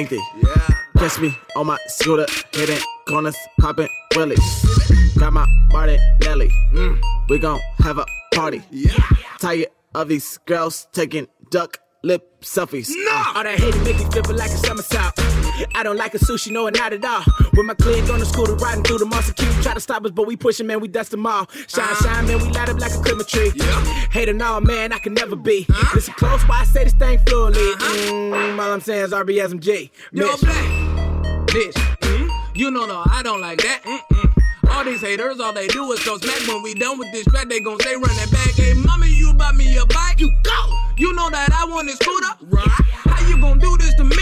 Lengthy. 0.02 0.20
Yeah. 0.38 0.68
Catch 0.98 1.20
me 1.20 1.38
on 1.56 1.68
my 1.68 1.78
scooter, 1.88 2.26
hitting 2.54 2.80
corners, 3.08 3.36
popping 3.60 3.90
willies. 4.16 4.40
Got 5.18 5.34
my 5.34 5.46
Martinelli. 5.72 6.50
Mm, 6.74 7.00
we 7.30 7.40
gon' 7.40 7.60
have 7.80 7.98
a 7.98 8.06
party. 8.34 8.62
Yeah. 8.72 8.94
Tired 9.40 9.68
of 9.94 10.08
these 10.08 10.40
girls 10.46 10.88
taking 10.92 11.28
duck 11.50 11.80
lip 12.04 12.42
selfies. 12.42 12.90
Uh, 12.90 13.34
All 13.36 13.44
that 13.44 13.60
hate 13.60 13.76
make 13.84 13.98
me 14.00 14.06
feel 14.12 14.36
like 14.36 14.50
a 14.50 14.58
summer 14.58 14.82
south. 14.82 15.14
I 15.76 15.84
don't 15.84 15.98
like 15.98 16.16
a 16.16 16.18
sushi, 16.18 16.52
no, 16.52 16.68
not 16.70 16.94
at 16.94 17.06
all. 17.06 17.24
With 17.54 17.66
my 17.66 17.76
clique 17.76 18.10
on 18.10 18.20
the 18.20 18.26
scooter, 18.26 18.56
riding 18.56 18.84
through 18.84 18.98
the 19.00 19.06
monster 19.06 19.34
queue. 19.34 19.52
Try 19.62 19.74
to 19.76 19.80
stop 19.80 20.04
us, 20.06 20.12
but 20.12 20.26
we 20.26 20.36
pushing, 20.36 20.66
man, 20.66 20.80
we 20.80 20.88
dust 20.88 21.12
them 21.12 21.26
all. 21.28 21.48
Shine, 21.68 21.96
shine, 22.02 22.26
man, 22.28 22.40
we 22.40 22.50
light 22.52 22.70
up 22.70 22.80
like 22.80 22.92
a 22.94 23.00
Christmas 23.02 23.28
tree. 23.28 23.52
Hate 24.12 24.30
and 24.30 24.42
all, 24.42 24.62
man, 24.62 24.92
I 24.94 24.98
can 25.00 25.14
never 25.14 25.36
be. 25.36 25.68
Listen 25.94 26.14
close, 26.16 26.42
why 26.48 26.62
I 26.62 26.64
say 26.66 26.84
this 26.86 26.94
thing 26.94 27.20
fluently. 27.28 27.62
Mm, 27.62 28.60
all 28.60 28.74
I'm 28.74 28.82
saying 28.82 29.06
is 29.06 29.12
RBSMG. 29.12 29.92
Yo. 30.12 30.36
Black. 30.38 31.48
Bitch. 31.48 31.74
mm, 31.74 32.30
You 32.56 32.72
know, 32.72 32.86
no, 32.86 33.04
I 33.12 33.22
don't 33.24 33.42
like 33.42 33.60
that. 33.62 33.82
Mm-mm. 33.84 34.41
All 34.72 34.84
these 34.84 35.02
haters, 35.02 35.40
all 35.40 35.54
they 35.54 35.68
do 35.68 35.92
is 35.92 36.04
go 36.04 36.18
smack. 36.18 36.48
When 36.48 36.64
we 36.64 36.74
done 36.74 36.98
with 36.98 37.12
this 37.12 37.26
track, 37.26 37.50
they 37.50 37.60
gon' 37.60 37.80
say 37.82 37.94
run 37.96 38.16
that 38.16 38.32
back. 38.32 38.52
Hey, 38.56 38.74
mama, 38.74 39.06
you 39.06 39.34
buy 39.34 39.52
me 39.52 39.78
a 39.78 39.86
bike? 39.86 40.20
You 40.20 40.32
go. 40.44 40.78
You 40.98 41.14
know 41.14 41.30
that 41.30 41.52
I 41.54 41.66
want 41.66 41.88
this 41.88 41.98
scooter? 41.98 42.34
Right. 42.42 42.68
How 42.68 43.28
you 43.28 43.38
gon' 43.40 43.60
do 43.60 43.78
this 43.78 43.94
to 43.96 44.04
me? 44.04 44.16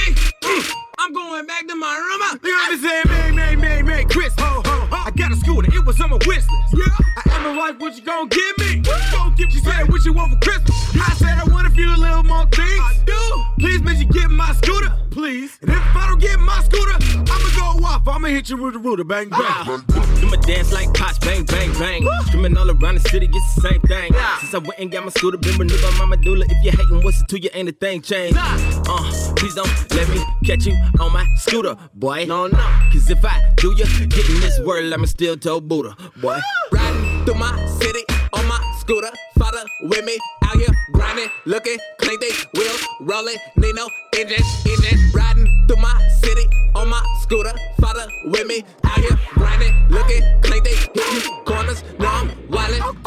Mm. 0.43 0.72
I'm 1.00 1.14
going 1.14 1.45
back 1.45 1.68
to 1.68 1.76
my 1.76 1.95
room. 1.95 2.39
You 2.43 2.52
know 2.52 2.58
what 2.58 2.72
I'm 2.74 2.80
saying? 2.80 3.04
Man, 3.08 3.36
man, 3.36 3.60
man, 3.62 3.86
man, 3.86 4.10
Chris, 4.10 4.34
ho, 4.38 4.62
ho, 4.66 4.88
ho. 4.91 5.04
I 5.06 5.12
got 5.12 5.32
a 5.32 5.36
scooter, 5.38 5.74
it 5.74 5.86
was 5.86 6.00
on 6.02 6.10
my 6.10 6.18
wish 6.28 6.28
list. 6.28 6.47
Yeah. 6.74 6.86
I 7.18 7.22
asked 7.26 7.41
my 7.43 7.58
wife, 7.58 7.80
what 7.80 7.95
you 7.95 8.04
gonna 8.04 8.28
give 8.28 8.58
me? 8.60 8.78
You 8.78 9.12
gonna 9.12 9.36
give? 9.36 9.52
She 9.52 9.60
said, 9.60 9.88
what 9.89 10.04
you 10.04 10.14
want 10.14 10.34
for 10.34 10.39
Christmas? 10.39 10.76
I 10.95 11.14
said, 11.16 11.38
I 11.38 11.45
want 11.45 11.68
a 11.68 11.72
few 11.72 11.88
little 11.95 12.24
more 12.24 12.45
things. 12.47 12.84
I 12.84 13.00
do. 13.06 13.45
Please, 13.60 13.82
man, 13.82 13.97
you 13.97 14.08
get 14.08 14.30
my 14.30 14.52
scooter, 14.54 14.91
please. 15.10 15.57
And 15.62 15.72
if 15.72 15.95
I 15.95 16.07
don't 16.07 16.20
get 16.20 16.39
my 16.39 16.62
scooter, 16.64 16.93
I'ma 16.93 17.49
go 17.55 17.86
off. 17.86 18.07
I'ma 18.07 18.28
hit 18.28 18.49
you 18.49 18.57
with 18.57 18.74
the 18.74 18.80
rooter, 18.80 19.03
bang, 19.03 19.30
bang. 19.30 19.41
I'ma 19.41 20.36
dance 20.41 20.72
like 20.72 20.93
pots, 20.93 21.20
bang, 21.20 21.45
bang, 21.45 21.72
bang. 21.74 22.07
Streaming 22.28 22.57
all 22.57 22.70
around 22.70 22.95
the 22.95 23.10
city, 23.10 23.30
it's 23.32 23.55
the 23.55 23.62
same 23.70 23.82
thing. 23.82 24.14
Since 24.39 24.53
I 24.53 24.57
went 24.60 24.80
and 24.80 24.91
got 24.91 25.03
my 25.03 25.10
scooter, 25.10 25.38
been 25.38 25.57
renewed 25.57 25.82
by 25.82 25.91
my 25.97 26.05
medulla. 26.05 26.45
If 26.49 26.64
you 26.64 26.72
hating, 26.72 27.03
what's 27.03 27.22
it 27.22 27.28
to 27.30 27.39
you? 27.39 27.49
Ain't 27.53 27.70
a 27.70 27.72
thing 27.72 28.01
changed. 28.01 28.38
Uh, 28.39 29.34
please 29.36 29.55
don't 29.55 29.70
let 29.91 30.07
me 30.10 30.24
catch 30.45 30.66
you 30.66 30.74
on 30.99 31.12
my 31.14 31.26
scooter, 31.38 31.76
boy. 31.93 32.26
No, 32.26 32.47
no. 32.47 32.57
Cause 32.91 33.10
if 33.10 33.24
I 33.24 33.53
do 33.57 33.74
you, 33.76 33.86
get 34.07 34.30
in 34.30 34.39
this 34.39 34.60
world, 34.62 34.91
I'ma 34.93 35.05
still 35.05 35.38
toe 35.38 35.60
Buddha, 35.62 35.95
boy. 36.22 36.39
Riding 36.72 37.26
through 37.26 37.36
my 37.36 37.66
city 37.82 38.03
on 38.34 38.45
my 38.47 38.60
scooter. 38.80 39.12
Father 39.40 39.64
with 39.84 40.04
me 40.04 40.18
out 40.44 40.56
here 40.58 40.68
grinding, 40.92 41.30
looking, 41.46 41.78
clean 41.98 42.20
they 42.20 42.32
wheels, 42.56 42.86
rolling, 43.00 43.38
need 43.56 43.74
no 43.74 43.88
engine, 44.18 44.44
engine. 44.68 45.00
Riding 45.14 45.66
through 45.66 45.82
my 45.82 46.08
city 46.22 46.46
on 46.76 46.90
my 46.90 47.02
scooter. 47.22 47.54
Father 47.80 48.06
with 48.26 48.46
me 48.48 48.66
out 48.84 49.00
here 49.00 49.18
grinding, 49.30 49.74
looking, 49.88 50.22
clean 50.42 50.62
they 50.64 50.76
hitting 50.76 51.44
corners. 51.46 51.84
Now 52.00 52.20
I'm 52.20 52.30
wildin' 52.50 52.99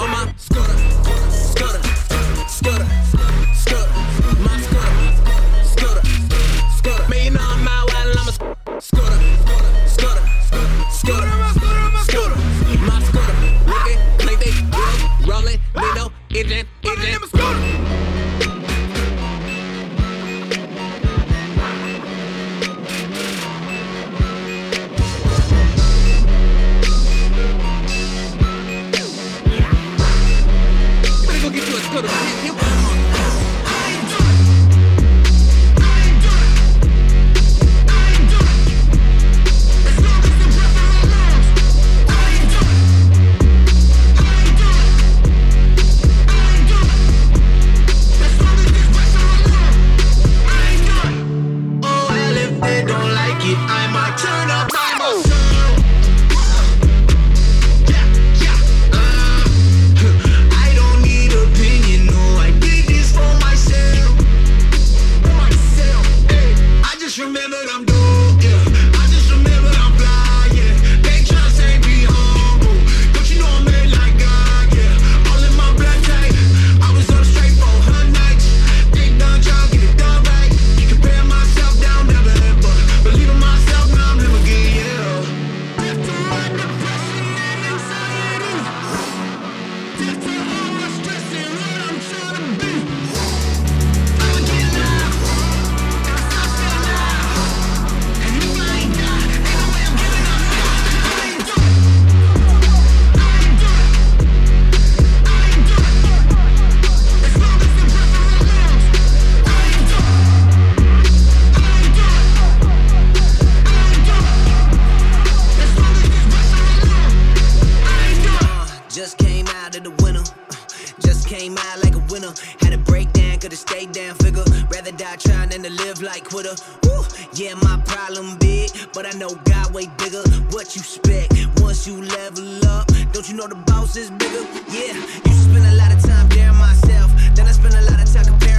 down, 124.13 124.19
figure. 124.19 124.45
Rather 124.71 124.93
die 124.93 125.17
trying 125.17 125.51
than 125.51 125.63
to 125.63 125.71
live 125.71 126.03
like 126.03 126.25
quitter. 126.25 126.55
Woo, 126.85 127.05
yeah, 127.35 127.55
my 127.55 127.81
problem 127.87 128.37
big, 128.39 128.71
but 128.93 129.07
I 129.07 129.17
know 129.19 129.35
God 129.45 129.73
way 129.75 129.87
bigger. 129.99 130.23
What 130.51 130.75
you 130.75 130.81
expect 130.81 131.35
once 131.61 131.87
you 131.87 132.03
level 132.03 132.65
up? 132.67 132.89
Don't 133.13 133.29
you 133.29 133.37
know 133.37 133.47
the 133.47 133.57
boss 133.67 133.97
is 133.97 134.11
bigger? 134.11 134.45
Yeah, 134.69 134.95
you 135.27 135.33
spend 135.33 135.67
a 135.67 135.77
lot 135.77 135.93
of 135.93 136.03
time 136.03 136.29
daring 136.29 136.57
myself. 136.57 137.11
Then 137.35 137.47
I 137.47 137.53
spend 137.53 137.75
a 137.75 137.83
lot 137.83 138.01
of 138.01 138.13
time 138.13 138.25
comparing 138.25 138.52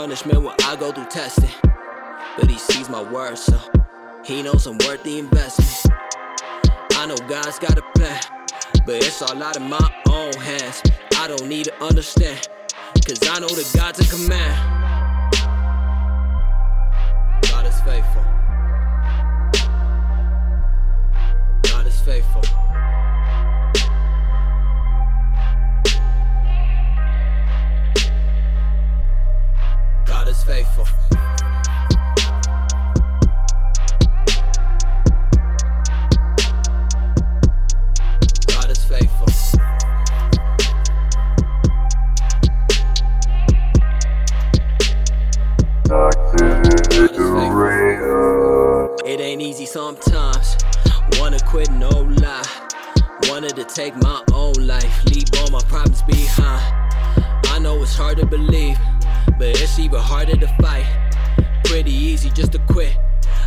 punishment 0.00 0.42
when 0.42 0.54
I 0.62 0.76
go 0.76 0.90
through 0.92 1.10
testing. 1.10 1.50
But 2.38 2.48
he 2.48 2.56
sees 2.56 2.88
my 2.88 3.02
worth, 3.02 3.38
so 3.38 3.60
he 4.24 4.42
knows 4.42 4.66
I'm 4.66 4.78
worth 4.86 5.02
the 5.02 5.18
investment. 5.18 5.94
I 6.92 7.04
know 7.04 7.18
God's 7.28 7.58
got 7.58 7.76
a 7.76 7.82
plan, 7.94 8.18
but 8.86 8.94
it's 9.04 9.20
all 9.20 9.42
out 9.42 9.58
of 9.58 9.62
my 9.62 9.90
own 10.08 10.32
hands. 10.32 10.82
I 11.16 11.28
don't 11.28 11.46
need 11.46 11.66
to 11.66 11.84
understand, 11.84 12.48
cause 13.06 13.20
I 13.28 13.40
know 13.40 13.48
that 13.48 13.70
God's 13.76 14.00
in 14.00 14.06
command. 14.06 14.56
God 17.50 17.66
is 17.66 17.78
faithful. 17.82 18.24
God 21.70 21.86
is 21.86 22.00
faithful. 22.00 22.69
God 30.20 30.28
is 30.28 30.44
faithful. 30.44 30.86
God 38.46 38.70
is 38.70 38.84
faithful. 38.84 39.26
It 49.06 49.20
ain't 49.20 49.40
easy 49.40 49.64
sometimes. 49.64 50.58
Wanna 51.18 51.38
quit, 51.46 51.70
no 51.70 51.88
lie. 51.88 52.44
Wanted 53.22 53.56
to 53.56 53.64
take 53.64 53.96
my 53.96 54.22
own 54.34 54.52
life, 54.66 55.02
leave 55.06 55.24
all 55.38 55.50
my 55.50 55.62
problems 55.62 56.02
behind. 56.02 56.76
I 57.46 57.58
know 57.58 57.82
it's 57.82 57.96
hard 57.96 58.18
to 58.18 58.26
believe, 58.26 58.78
but 59.40 59.58
it's 59.58 59.78
even 59.78 59.98
harder 59.98 60.36
to 60.36 60.46
fight. 60.60 60.84
Pretty 61.64 61.90
easy 61.90 62.28
just 62.28 62.52
to 62.52 62.58
quit, 62.68 62.94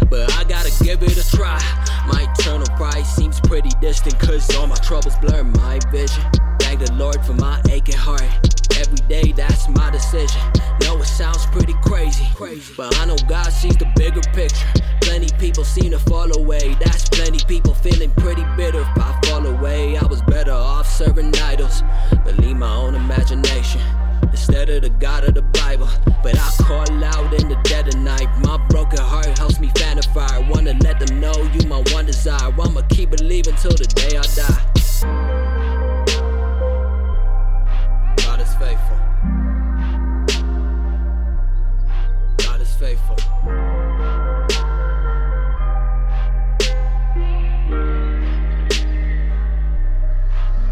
but 0.09 0.33
I 0.33 0.43
gotta 0.43 0.71
give 0.83 1.03
it 1.03 1.15
a 1.15 1.37
try. 1.37 1.59
My 2.07 2.25
eternal 2.33 2.65
price 2.75 3.15
seems 3.15 3.39
pretty 3.41 3.69
distant, 3.79 4.17
cause 4.17 4.43
all 4.55 4.65
my 4.65 4.75
troubles 4.77 5.15
blur 5.19 5.43
my 5.43 5.79
vision. 5.91 6.23
Thank 6.59 6.79
the 6.79 6.91
Lord 6.93 7.23
for 7.23 7.33
my 7.33 7.61
aching 7.69 7.95
heart. 7.95 8.25
Every 8.75 9.07
day, 9.07 9.33
that's 9.33 9.69
my 9.69 9.91
decision. 9.91 10.41
Know 10.81 10.97
it 10.97 11.05
sounds 11.05 11.45
pretty 11.47 11.75
crazy, 11.83 12.25
but 12.75 12.97
I 12.97 13.05
know 13.05 13.15
God 13.29 13.53
sees 13.53 13.77
the 13.77 13.85
bigger 13.95 14.21
picture. 14.33 14.67
Plenty 15.01 15.29
people 15.37 15.63
seem 15.63 15.91
to 15.91 15.99
fall 15.99 16.35
away. 16.35 16.75
That's 16.79 17.07
plenty 17.07 17.45
people 17.45 17.75
feeling 17.75 18.09
pretty 18.17 18.43
bitter. 18.57 18.81
If 18.81 18.97
I 18.97 19.19
fall 19.25 19.45
away, 19.45 19.95
I 19.97 20.05
was 20.07 20.23
better 20.23 20.53
off 20.53 20.89
serving 20.89 21.35
idols. 21.35 21.83
Believe 22.25 22.57
my 22.57 22.73
own 22.73 22.95
imagination 22.95 23.81
instead 24.33 24.67
of 24.69 24.81
the 24.81 24.89
God 24.89 25.23
of 25.23 25.35
the 25.35 25.41
Bible. 25.41 25.87
But 26.23 26.37
I 26.37 26.49
call 26.63 27.03
out 27.03 27.33
in 27.39 27.49
the 27.49 27.59
dead 27.63 27.87
of 27.87 27.95
night. 27.99 28.27
My 28.39 28.57
broken 28.67 28.99
heart 28.99 29.37
helps 29.37 29.59
me 29.59 29.69
fan 29.77 29.97
the 29.97 30.03
fire. 30.03 30.41
Wanna 30.49 30.73
let 30.81 30.99
them 30.99 31.19
know 31.19 31.35
you 31.53 31.67
my 31.67 31.83
one 31.93 32.05
desire. 32.07 32.51
I'ma 32.59 32.81
keep 32.89 33.11
believing 33.11 33.55
till 33.55 33.71
the 33.71 33.85
day 33.85 34.17
I 34.17 34.23
die. 34.41 34.61
God 38.25 38.41
is 38.41 38.53
faithful. 38.55 38.97
God 42.45 42.61
is 42.61 42.73
faithful. 42.73 43.17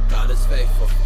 God 0.09 0.32
is 0.32 0.45
faithful. 0.47 1.01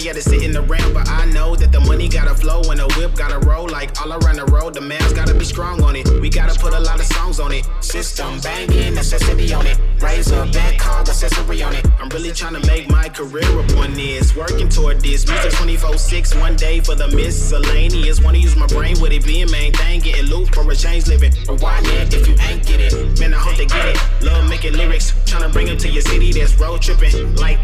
Tired 0.00 0.16
of 0.16 0.22
sitting 0.22 0.56
around, 0.56 0.94
but 0.94 1.08
I 1.08 1.26
know 1.26 1.54
that 1.56 1.72
the 1.72 1.80
money 1.80 2.08
gotta 2.08 2.34
flow 2.34 2.62
and 2.70 2.80
the 2.80 2.88
whip 2.96 3.14
gotta 3.14 3.38
roll. 3.46 3.68
Like 3.68 4.00
all 4.00 4.12
around 4.12 4.36
the 4.36 4.46
road, 4.46 4.74
the 4.74 4.80
man's 4.80 5.12
gotta 5.12 5.34
be 5.34 5.44
strong 5.44 5.82
on 5.82 5.96
it. 5.96 6.08
We 6.20 6.30
gotta 6.30 6.58
put 6.58 6.72
a 6.72 6.80
lot 6.80 6.98
of 7.00 7.06
songs 7.06 7.40
on 7.40 7.52
it. 7.52 7.66
System 7.80 8.40
banging, 8.40 8.94
necessity 8.94 9.52
on 9.52 9.66
it. 9.66 9.78
Raise 10.00 10.30
a 10.30 10.46
back 10.46 10.78
call, 10.78 11.00
accessory 11.00 11.62
on 11.62 11.74
it. 11.74 11.86
I'm 11.98 12.08
really 12.10 12.32
trying 12.32 12.54
to 12.54 12.66
make 12.66 12.88
my 12.88 13.08
career 13.08 13.50
upon 13.60 13.94
this. 13.94 14.34
Working 14.34 14.68
toward 14.68 15.00
this. 15.00 15.26
Music 15.28 15.52
24 15.52 15.98
6, 15.98 16.34
one 16.36 16.56
day 16.56 16.80
for 16.80 16.94
the 16.94 17.08
miscellaneous. 17.08 18.20
Wanna 18.20 18.38
use 18.38 18.56
my 18.56 18.66
brain 18.66 18.98
with 19.00 19.12
it 19.12 19.24
being 19.24 19.50
main 19.50 19.72
thing. 19.72 20.00
Getting 20.00 20.26
loose 20.26 20.48
for 20.50 20.68
a 20.70 20.76
change 20.76 21.08
living. 21.08 21.32
Rewind 21.48 21.86
it 21.86 22.14
if 22.14 22.26
you 22.26 22.34
ain't 22.48 22.66
get 22.66 22.80
it. 22.80 23.20
Man, 23.20 23.34
I 23.34 23.38
hope 23.38 23.56
they 23.56 23.66
get 23.66 23.86
it. 23.88 23.98
Love 24.22 24.48
making 24.48 24.74
lyrics. 24.74 25.12
Tryna 25.26 25.52
bring 25.52 25.66
them 25.66 25.78
to 25.78 25.88
your 25.88 26.02
city 26.02 26.32
that's 26.32 26.58
road 26.58 26.80
tripping. 26.80 27.36
Like 27.36 27.60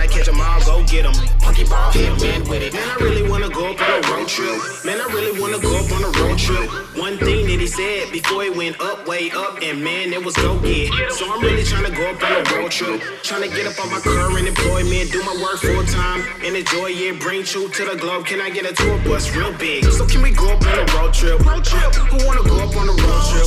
Ash, 0.00 0.06
tryna 0.06 0.10
catch 0.10 0.26
them 0.26 0.40
all, 0.40 0.60
go 0.64 0.84
get 0.86 1.02
them. 1.02 1.14
Punky 1.40 1.64
ball 1.64 1.90
head 1.92 2.20
man 2.20 2.48
with 2.48 2.62
it. 2.62 2.72
Man, 2.74 2.88
I 2.88 2.96
really 2.96 3.28
wanna 3.28 3.48
go 3.48 3.70
up 3.70 3.80
on 3.80 4.04
a 4.04 4.08
road 4.12 4.28
trip. 4.28 4.60
Man, 4.84 5.00
I 5.00 5.06
really 5.12 5.38
wanna 5.40 5.58
go 5.58 5.76
up 5.76 5.90
on 5.92 6.02
a 6.04 6.10
road 6.20 6.38
trip. 6.38 6.70
One 6.96 7.18
thing 7.18 7.46
that 7.46 7.60
he 7.60 7.66
said 7.66 8.12
before 8.12 8.42
he 8.44 8.50
went 8.50 8.80
up, 8.80 9.06
way 9.06 9.30
up, 9.30 9.58
and 9.62 9.82
man, 9.82 10.12
it 10.12 10.24
was 10.24 10.34
go 10.36 10.58
get. 10.60 10.92
So 11.12 11.32
I'm 11.32 11.40
really 11.40 11.62
tryna 11.62 11.94
go 11.94 12.10
up 12.10 12.22
on 12.22 12.32
a 12.32 12.42
road 12.56 12.70
trip. 12.70 13.00
Tryna 13.22 13.54
get 13.54 13.66
up 13.66 13.78
on 13.80 13.90
my 13.90 14.00
current 14.00 14.46
employment, 14.46 15.12
do 15.12 15.22
my 15.22 15.36
work 15.42 15.58
full 15.60 15.84
time, 15.84 16.20
and 16.44 16.56
enjoy 16.56 16.90
it. 16.90 17.20
Bring 17.20 17.44
truth 17.44 17.74
to 17.74 17.84
the 17.84 17.96
globe. 17.96 18.26
Can 18.26 18.40
I 18.40 18.50
get 18.50 18.66
a 18.66 18.74
tour 18.74 18.98
bus 19.04 19.34
real 19.34 19.52
big? 19.56 19.84
So 19.92 20.06
can 20.06 20.22
we 20.22 20.32
go 20.32 20.50
up 20.52 20.62
on 20.66 20.78
a 20.78 20.86
road 20.96 21.14
trip? 21.14 21.40
Road 21.44 21.64
trip. 21.64 21.94
Who 21.94 22.26
wanna 22.26 22.42
go 22.42 22.56
up 22.60 22.76
on 22.76 22.88
a 22.88 22.92
road 22.92 23.22
trip? 23.30 23.46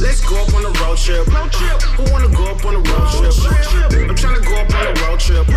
Let's 0.00 0.20
go 0.20 0.36
up 0.42 0.54
on 0.54 0.64
a 0.64 0.72
road 0.80 0.98
trip. 0.98 1.26
Road 1.28 1.52
trip. 1.52 1.82
Who 1.96 2.10
wanna 2.10 2.28
go 2.28 2.44
up 2.50 2.64
on 2.64 2.74
a 2.74 2.82
road 2.82 3.06
trip? 3.14 3.34
I'm 4.08 4.16
tryna 4.16 4.42
go 4.44 4.54
up 4.56 4.74
on 4.74 4.86
a 4.86 4.94
road 5.06 5.20
trip. 5.20 5.51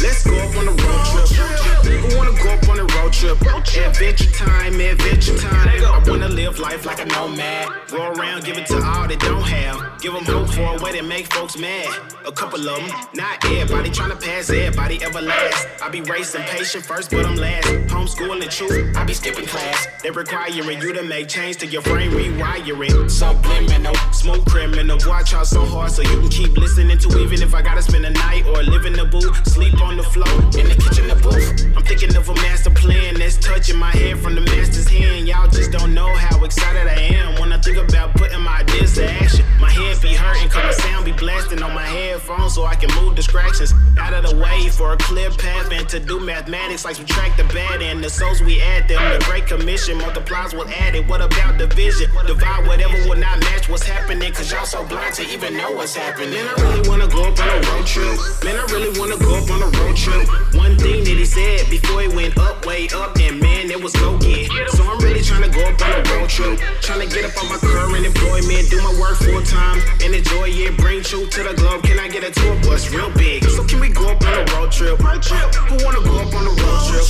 Let's 0.00 0.22
go 0.24 0.36
up 0.36 0.56
on 0.56 0.68
a 0.68 0.70
road 0.70 1.26
trip. 1.26 1.54
Who 1.84 2.16
wanna 2.16 2.32
go 2.42 2.50
up 2.50 2.68
on 2.68 2.78
road 3.04 3.12
trip? 3.12 3.40
Adventure 3.86 4.30
time, 4.32 4.80
adventure 4.80 5.38
time. 5.38 5.84
I 5.84 6.02
wanna 6.06 6.28
live 6.28 6.58
life 6.58 6.84
like 6.84 7.00
a 7.00 7.06
nomad. 7.06 7.68
Go 7.88 8.12
around, 8.12 8.44
give 8.44 8.58
it 8.58 8.66
to 8.66 8.76
all 8.76 9.08
that 9.08 9.20
don't 9.20 9.42
have. 9.42 10.00
Give 10.00 10.12
them 10.12 10.24
hope 10.24 10.48
for 10.50 10.76
a 10.76 10.82
way 10.82 10.92
that 10.92 11.04
make 11.04 11.32
folks 11.32 11.56
mad. 11.56 11.88
A 12.26 12.32
couple 12.32 12.60
of 12.68 12.76
them, 12.76 12.90
not 13.14 13.44
everybody 13.44 13.90
tryna 13.90 14.20
pass 14.20 14.50
everybody 14.50 15.02
ever 15.02 15.20
last. 15.20 15.68
I 15.82 15.88
be 15.88 16.00
racing 16.02 16.42
patient 16.42 16.84
first, 16.84 17.10
but 17.10 17.24
I'm 17.24 17.36
last. 17.36 17.66
Homeschooling 17.88 18.50
truth, 18.50 18.96
I 18.96 19.04
be 19.04 19.14
skipping 19.14 19.46
class. 19.46 19.86
They 20.02 20.10
requiring 20.10 20.80
you 20.80 20.92
to 20.92 21.02
make 21.02 21.28
change 21.28 21.56
to 21.58 21.66
your 21.66 21.82
brain, 21.82 22.10
rewire 22.10 22.86
it. 22.88 23.10
Subliminal, 23.10 23.94
smooth 24.12 24.44
criminal. 24.46 24.98
I 25.10 25.22
try 25.22 25.42
so 25.44 25.64
hard 25.64 25.90
so 25.90 26.02
you 26.02 26.20
can 26.20 26.28
keep 26.28 26.56
listening 26.56 26.98
to 26.98 27.18
even 27.18 27.42
if 27.42 27.54
I 27.54 27.62
gotta 27.62 27.82
spend 27.82 28.04
a 28.04 28.10
night 28.10 28.46
or 28.46 28.62
live 28.62 28.84
in 28.84 28.92
the 28.92 29.03
sleep 29.44 29.80
on 29.82 29.96
the 29.96 30.02
floor, 30.02 30.28
in 30.58 30.68
the 30.68 30.74
kitchen, 30.74 31.08
the 31.08 31.16
booth. 31.16 31.76
I'm 31.76 31.84
thinking 31.84 32.14
of 32.16 32.28
a 32.28 32.34
master 32.34 32.70
plan 32.70 33.14
that's 33.14 33.36
touching 33.36 33.76
my 33.76 33.90
head 33.90 34.18
from 34.18 34.34
the 34.34 34.40
master's 34.40 34.88
hand. 34.88 35.28
Y'all 35.28 35.48
just 35.48 35.72
don't 35.72 35.94
know 35.94 36.08
how 36.14 36.42
excited 36.44 36.86
I 36.86 37.00
am 37.14 37.40
when 37.40 37.52
I 37.52 37.58
think 37.60 37.76
about 37.76 38.14
putting 38.14 38.40
my 38.40 38.60
ideas 38.60 38.94
to 38.94 39.10
action. 39.10 39.44
My 39.60 39.70
head 39.70 40.00
be 40.00 40.14
hurting 40.14 40.48
cause 40.48 40.64
my 40.64 40.70
sound 40.72 41.04
be 41.04 41.12
blasting 41.12 41.62
on 41.62 41.74
my 41.74 41.86
headphones 41.86 42.54
so 42.54 42.64
I 42.64 42.74
can 42.76 42.90
move 43.02 43.14
distractions 43.14 43.72
out 44.04 44.12
of 44.12 44.28
the 44.28 44.36
way 44.36 44.68
for 44.68 44.92
a 44.92 44.96
clear 44.98 45.30
path 45.30 45.72
and 45.72 45.88
to 45.88 45.98
do 45.98 46.20
mathematics 46.20 46.84
like 46.84 46.96
subtract 46.96 47.38
the 47.38 47.44
bad 47.54 47.80
and 47.80 48.04
the 48.04 48.10
souls 48.10 48.42
we 48.42 48.60
add 48.60 48.86
them. 48.86 49.00
The 49.18 49.24
Great 49.24 49.46
Commission 49.46 49.96
multiplies 49.96 50.54
what 50.54 50.68
added. 50.68 51.08
What 51.08 51.22
about 51.22 51.56
division? 51.56 52.10
Divide 52.26 52.66
whatever 52.66 52.96
will 53.08 53.16
not 53.16 53.40
match 53.40 53.68
what's 53.70 53.82
happening, 53.82 54.30
cause 54.32 54.52
y'all 54.52 54.66
so 54.66 54.84
blind 54.84 55.14
to 55.14 55.22
even 55.32 55.56
know 55.56 55.72
what's 55.72 55.96
happening. 55.96 56.30
Man, 56.30 56.46
I 56.46 56.54
really 56.60 56.88
wanna 56.88 57.08
go 57.08 57.24
up 57.24 57.38
on 57.40 57.48
a 57.48 57.60
road 57.72 57.86
trip. 57.86 58.18
Man, 58.44 58.56
I 58.60 58.64
really 58.68 58.92
wanna 59.00 59.16
go 59.16 59.40
up 59.40 59.50
on 59.50 59.62
a 59.62 59.70
road 59.80 59.96
trip. 59.96 60.28
One 60.54 60.76
thing 60.76 61.04
that 61.04 61.16
he 61.16 61.24
said 61.24 61.70
before 61.70 62.02
he 62.02 62.08
went 62.08 62.36
up, 62.36 62.66
way 62.66 62.88
up, 62.94 63.16
and 63.16 63.40
man, 63.40 63.70
it 63.70 63.80
was 63.82 63.92
go 63.96 64.18
get. 64.18 64.52
So 64.76 64.84
I'm 64.84 64.98
really 65.00 65.22
trying 65.22 65.48
to 65.48 65.48
go 65.48 65.64
up 65.64 65.80
on 65.80 65.92
a 65.96 66.02
road 66.12 66.28
trip. 66.28 66.60
Trying 66.82 67.08
to 67.08 67.14
get 67.14 67.24
up 67.24 67.40
on 67.42 67.48
my 67.48 67.56
current 67.56 68.04
employment, 68.04 68.68
do 68.68 68.82
my 68.84 68.92
work 69.00 69.16
full 69.16 69.40
time, 69.42 69.80
and 70.04 70.14
enjoy 70.14 70.52
it. 70.52 70.76
Bring 70.76 71.02
truth 71.02 71.30
to 71.30 71.42
the 71.42 71.54
globe. 71.54 71.84
Can 71.84 71.98
I 71.98 72.08
get 72.08 72.22
a 72.22 72.30
tour 72.30 72.54
bus 72.68 72.92
real 72.92 73.10
big? 73.16 73.44
So 73.48 73.64
can 73.64 73.80
we 73.80 73.93
go 73.94 74.10
up 74.10 74.22
on 74.26 74.34
a 74.34 74.44
road 74.52 74.72
trip? 74.72 74.98
Who 74.98 75.84
wanna 75.84 76.02
go 76.02 76.18
up 76.18 76.34
on 76.34 76.46
a 76.46 76.50
road 76.50 76.80
trip? 76.90 77.06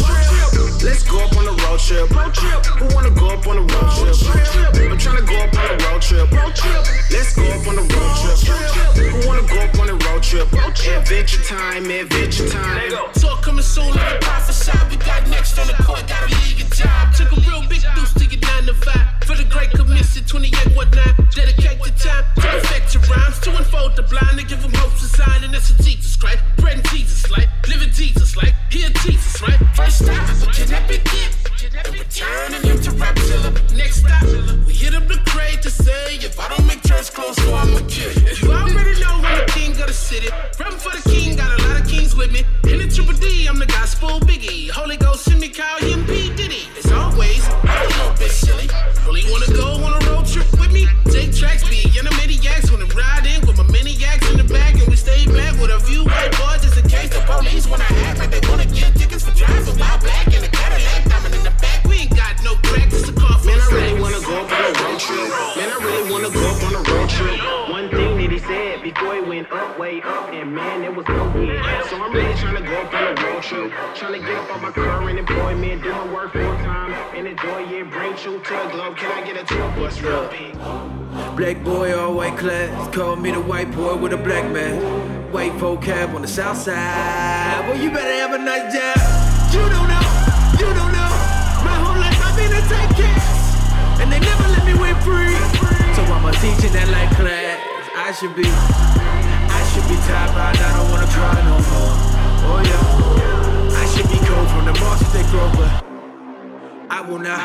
Let's 0.84 1.02
go 1.02 1.18
up 1.24 1.36
on 1.36 1.48
a 1.48 1.52
road 1.64 1.80
trip. 1.80 2.08
Who 2.10 2.94
wanna 2.94 3.10
go 3.10 3.28
up 3.30 3.46
on 3.46 3.56
a 3.58 3.60
road 3.62 3.90
trip? 3.96 4.14
I'm 4.92 4.98
trying 4.98 5.16
to 5.16 5.24
go 5.24 5.36
up 5.40 5.54
on 5.56 5.64
a 5.64 5.76
road 5.88 6.02
trip. 6.02 6.28
Let's 7.10 7.34
go 7.34 7.42
up 7.42 7.66
on 7.66 7.78
a 7.78 7.82
road 7.82 8.36
trip. 8.38 8.60
Who 8.96 9.26
wanna 9.26 9.42
go 9.48 9.58
up 9.60 9.78
on 9.80 9.88
a 9.88 9.94
road 9.94 10.22
trip? 10.22 10.52
Adventure 10.52 11.42
time, 11.42 11.90
adventure 11.90 12.48
time. 12.48 12.90
Talk 13.14 13.42
coming 13.42 13.64
soon 13.64 13.90
like 13.90 14.16
a 14.16 14.18
prophesy. 14.20 14.72
We 14.90 14.96
got 14.96 15.26
next 15.28 15.58
on 15.58 15.66
the 15.66 15.74
court, 15.82 16.06
gotta 16.06 16.28
leave 16.36 16.58
your 16.58 16.68
job. 16.68 17.14
Took 17.14 17.32
a 17.32 17.40
real 17.48 17.62
big 17.68 17.82
deuce 17.94 18.12
to 18.14 18.23
9 18.64 18.74
to 18.74 18.80
5. 18.80 19.24
For 19.26 19.36
the 19.36 19.44
great 19.44 19.70
commission, 19.70 20.24
28 20.24 20.76
what 20.76 20.88
whatnot. 20.88 21.30
Dedicate 21.34 21.82
the 21.82 21.92
time 22.00 22.24
to 22.34 22.40
perfect 22.40 22.94
your 22.94 23.02
rhymes. 23.04 23.38
To 23.40 23.56
unfold 23.56 23.96
the 23.96 24.02
blind 24.04 24.38
and 24.38 24.48
give 24.48 24.62
them 24.62 24.72
hope 24.74 24.92
design. 24.98 25.44
And 25.44 25.52
that's 25.52 25.70
a 25.70 25.82
Jesus 25.82 26.16
Christ. 26.16 26.42
Bread 26.56 26.78
and 26.78 26.88
Jesus 26.88 27.30
like. 27.30 27.48
Living 27.68 27.90
Jesus 27.90 28.36
like. 28.36 28.54
Here 28.70 28.88
Jesus, 29.04 29.42
right? 29.42 29.60
First 29.76 30.04
stop, 30.04 30.16
can 30.54 30.68
that 30.68 30.88
be 30.88 30.96
it? 30.96 31.32
And 31.86 31.94
returning 31.94 32.62
him 32.62 32.80
to 32.80 32.90
Rapzilla. 32.90 33.76
Next 33.76 34.00
stop, 34.00 34.24
we 34.66 34.72
hit 34.72 34.94
up 34.94 35.08
the 35.08 35.20
crate 35.26 35.60
to 35.62 35.70
say 35.70 36.16
if 36.16 36.40
I 36.40 36.48
don't 36.48 36.66
make 36.66 36.82
church 36.82 37.12
close, 37.12 37.36
so 37.36 37.54
I'ma 37.54 37.80
kill 37.88 38.12
you. 38.12 38.34
You 38.40 38.52
already 38.52 39.00
know 39.00 39.20
I'm 39.20 39.46
the 39.46 39.52
king 39.52 39.72
of 39.72 39.86
the 39.86 39.92
city. 39.92 40.28
Rapping 40.58 40.78
for 40.78 40.90
the 40.90 41.08
king, 41.08 41.36
got 41.36 41.58
a 41.58 41.62
lot 41.68 41.80
of 41.80 41.86
kings 41.86 42.16
with 42.16 42.32
me. 42.32 42.44
In 42.64 42.78
the 42.78 42.88
triple 42.88 43.14
D, 43.14 43.46
I'm 43.46 43.58
the 43.58 43.66
gospel 43.66 44.20
biggie. 44.20 44.70
Holy 44.70 44.96
Ghost, 44.96 45.24
send 45.24 45.40
me 45.40 45.48
call 45.50 45.78
him 45.78 46.04
P. 46.06 46.34
Diddy. 46.34 46.68
As 46.78 46.90
always, 46.90 47.46
bit 48.18 48.30
silly. 48.30 48.68
Really 49.06 49.24
wanna 49.30 49.50
go 49.52 49.82
on 49.84 49.92
a 50.02 50.10
road 50.10 50.26
trip 50.26 50.50
with 50.58 50.72
me? 50.72 50.86
Take 51.10 51.34
tracks, 51.34 51.68
be 51.68 51.82
in 51.98 52.04
the 52.04 52.14
maniacs 52.18 52.70
when 52.70 52.82
I'm 52.82 52.88
riding 52.90 53.40
with 53.46 53.56
my 53.56 53.64
maniacs 53.72 54.28
in 54.30 54.36
the 54.38 54.44
back, 54.44 54.74
and 54.74 54.88
we 54.88 54.96
stay 54.96 55.26
back 55.26 55.58
with 55.60 55.70
a 55.70 55.80
few 55.80 56.04
white 56.04 56.32
boys 56.38 56.62
just 56.62 56.78
in 56.78 56.88
case 56.88 57.10
the 57.10 57.20
police 57.26 57.66
wanna 57.66 57.84
act 58.08 58.13
Trying 73.94 74.12
to 74.12 74.18
get 74.20 74.36
up 74.36 74.54
on 74.54 74.62
my 74.62 74.70
current 74.70 75.18
employment, 75.18 75.82
do 75.82 75.90
my 75.90 76.12
work 76.12 76.32
full 76.32 76.42
time, 76.42 76.92
and 77.14 77.26
enjoy 77.26 77.62
it. 77.62 77.90
Bring 77.90 78.12
you 78.12 78.38
to 78.38 78.54
the 78.54 78.68
globe. 78.70 78.96
Can 78.96 79.10
I 79.10 79.26
get 79.26 79.36
a 79.36 79.44
tour 79.44 79.68
bus 79.76 80.00
real 80.00 80.28
big? 80.28 80.54
Black 81.36 81.62
boy, 81.64 81.96
all 81.98 82.14
white 82.14 82.38
class. 82.38 82.94
Call 82.94 83.16
me 83.16 83.32
the 83.32 83.40
white 83.40 83.70
boy 83.72 83.96
with 83.96 84.12
a 84.12 84.16
black 84.16 84.50
man. 84.52 85.32
White 85.32 85.52
vocab 85.52 86.14
on 86.14 86.22
the 86.22 86.28
south 86.28 86.58
side. 86.58 87.66
Well, 87.66 87.80
you 87.80 87.90
better 87.90 88.14
have 88.14 88.32
a 88.32 88.38
nice 88.38 88.72
job. 88.74 88.98
You 89.54 89.66
don't 89.70 89.88
know, 89.90 90.06
you 90.58 90.70
don't 90.74 90.92
know. 90.94 91.10
My 91.66 91.74
whole 91.82 91.98
life 91.98 92.18
I've 92.22 92.36
been 92.38 92.54
a 92.54 92.62
take 92.70 92.94
care. 92.94 93.22
And 94.02 94.10
they 94.12 94.20
never 94.20 94.48
let 94.54 94.64
me 94.66 94.74
win 94.74 94.94
free. 95.02 95.34
So 95.94 96.02
I'm 96.14 96.26
a 96.26 96.32
teacher 96.38 96.70
that 96.74 96.88
like 96.90 97.10
class. 97.18 97.58
I 97.94 98.12
should 98.12 98.34
be, 98.34 98.46
I 98.46 99.60
should 99.70 99.86
be 99.90 99.96
top 100.06 100.30
out. 100.38 100.54
I 100.54 100.70
don't 100.78 100.90
wanna 100.90 101.10
cry 101.10 101.42
no 101.42 101.58
more. 101.58 101.94
Oh 102.46 102.62
yeah. 102.62 103.53
From 104.54 104.64
the 104.66 104.80
marches 104.80 105.12
they 105.12 105.22
grow, 105.30 105.50
but 105.56 105.84
I 106.90 107.00
will 107.08 107.18
not, 107.18 107.40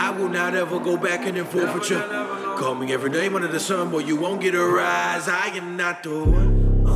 I 0.00 0.10
will 0.10 0.28
not 0.28 0.54
ever 0.54 0.78
go 0.78 0.96
back 0.96 1.26
in 1.26 1.36
and 1.36 1.46
forfeiture. 1.46 2.00
Call 2.58 2.74
me 2.74 2.92
every 2.92 3.10
name 3.10 3.36
under 3.36 3.48
the 3.48 3.60
sun, 3.60 3.90
boy, 3.90 3.98
you 3.98 4.16
won't 4.16 4.40
get 4.40 4.54
a 4.54 4.64
rise. 4.64 5.28
I 5.28 5.48
am 5.54 5.76
not 5.76 6.02
the 6.02 6.24
one. 6.24 6.86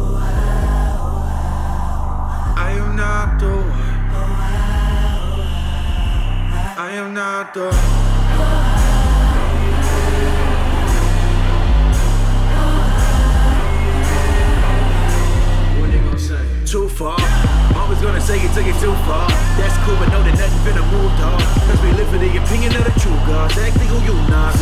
I 2.56 2.70
am 2.72 2.96
not 2.96 3.38
the 3.38 3.46
one. 3.46 3.90
I 6.78 6.92
am 6.92 7.12
not 7.12 7.54
the 7.54 7.70
say? 16.18 16.64
Too 16.64 16.88
far. 16.88 17.59
Always 17.90 18.06
gonna 18.06 18.20
say 18.20 18.38
you 18.38 18.46
took 18.54 18.62
it 18.62 18.78
too 18.78 18.94
far. 19.02 19.26
That's 19.58 19.74
cool, 19.82 19.98
but 19.98 20.14
know 20.14 20.22
that 20.22 20.38
nothing 20.38 20.62
finna 20.62 20.86
move, 20.94 21.10
dog. 21.18 21.42
Cause 21.66 21.82
we 21.82 21.90
live 21.98 22.06
for 22.06 22.22
the 22.22 22.30
opinion 22.38 22.70
of 22.78 22.86
the 22.86 22.94
true 23.02 23.18
God. 23.26 23.50
Exactly 23.50 23.82
who 23.90 23.98
you 24.06 24.14
not. 24.30 24.54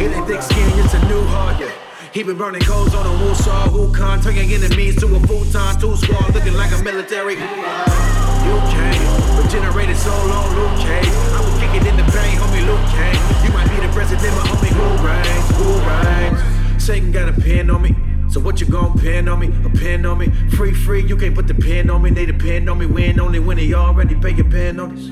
It 0.00 0.16
ain't 0.16 0.24
thick 0.24 0.40
skin, 0.40 0.64
it's 0.80 0.96
a 0.96 1.00
new 1.04 1.20
heart, 1.28 1.60
yeah. 1.60 1.68
He 2.16 2.24
been 2.24 2.40
burning 2.40 2.64
coals 2.64 2.94
on 2.96 3.04
a 3.04 3.12
wool 3.20 3.34
saw, 3.34 3.68
who 3.68 3.92
con, 3.92 4.24
turning 4.24 4.48
enemies 4.48 4.96
to 5.04 5.12
a 5.12 5.20
futon, 5.28 5.76
two 5.76 5.92
squad, 6.00 6.32
looking 6.32 6.56
like 6.56 6.72
a 6.72 6.80
military. 6.80 7.36
You 7.36 8.56
came, 8.72 9.04
but 9.36 9.44
generated 9.52 10.00
so 10.00 10.16
long, 10.32 10.48
Luke 10.56 10.80
Cage. 10.80 11.12
I 11.36 11.40
was 11.44 11.52
kicking 11.60 11.84
in 11.84 12.00
the 12.00 12.06
pain, 12.08 12.40
homie 12.40 12.64
Luke 12.64 12.80
Cage. 12.96 13.20
You 13.44 13.52
might 13.52 13.68
be 13.68 13.76
the 13.76 13.92
president, 13.92 14.32
but 14.40 14.56
homie, 14.56 14.72
who 14.72 14.88
reigns? 15.04 15.46
Who 15.60 15.68
reigns? 15.84 16.40
Satan 16.80 17.12
got 17.12 17.28
a 17.28 17.36
pen 17.36 17.68
on 17.68 17.84
me. 17.84 18.09
So 18.30 18.38
what 18.38 18.60
you 18.60 18.66
gon' 18.68 18.96
pin 18.96 19.28
on 19.28 19.40
me? 19.40 19.48
A 19.64 19.70
pin 19.70 20.06
on 20.06 20.18
me? 20.18 20.28
Free, 20.50 20.72
free, 20.72 21.02
you 21.02 21.16
can't 21.16 21.34
put 21.34 21.48
the 21.48 21.54
pin 21.54 21.90
on 21.90 22.02
me. 22.02 22.10
They 22.10 22.26
depend 22.26 22.70
on 22.70 22.78
me, 22.78 22.86
win 22.86 23.18
only 23.18 23.40
when 23.40 23.56
they 23.56 23.72
already 23.74 24.14
pay 24.14 24.30
your 24.30 24.48
pen 24.48 24.76
notice. 24.76 25.08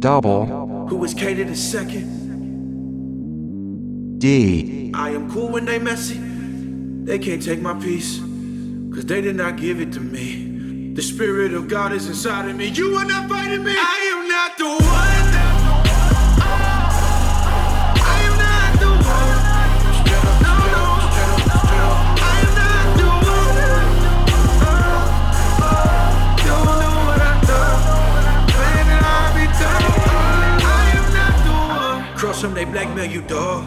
double 0.00 0.46
Who 0.88 1.04
is 1.04 1.14
catered 1.14 1.48
the 1.48 1.54
second? 1.54 2.22
D 4.18 4.90
I 4.94 5.10
am 5.10 5.30
cool 5.30 5.48
when 5.48 5.64
they 5.64 5.78
messy. 5.78 6.18
They 7.04 7.18
can't 7.20 7.42
take 7.42 7.60
my 7.60 7.74
peace, 7.74 8.18
cause 8.92 9.06
they 9.06 9.20
did 9.20 9.36
not 9.36 9.56
give 9.56 9.80
it 9.80 9.92
to 9.92 10.00
me. 10.00 10.92
The 10.94 11.02
spirit 11.02 11.54
of 11.54 11.68
God 11.68 11.92
is 11.92 12.08
inside 12.08 12.48
of 12.48 12.56
me. 12.56 12.66
You 12.66 12.94
are 12.96 13.04
not 13.04 13.28
fighting 13.28 13.62
me. 13.62 13.74
I 13.76 13.98
am 14.14 14.28
not 14.28 14.58
the 14.58 14.64
one. 14.64 14.80
I 14.82 15.43
They 32.52 32.66
blackmail 32.66 33.10
you, 33.10 33.22
dog. 33.22 33.64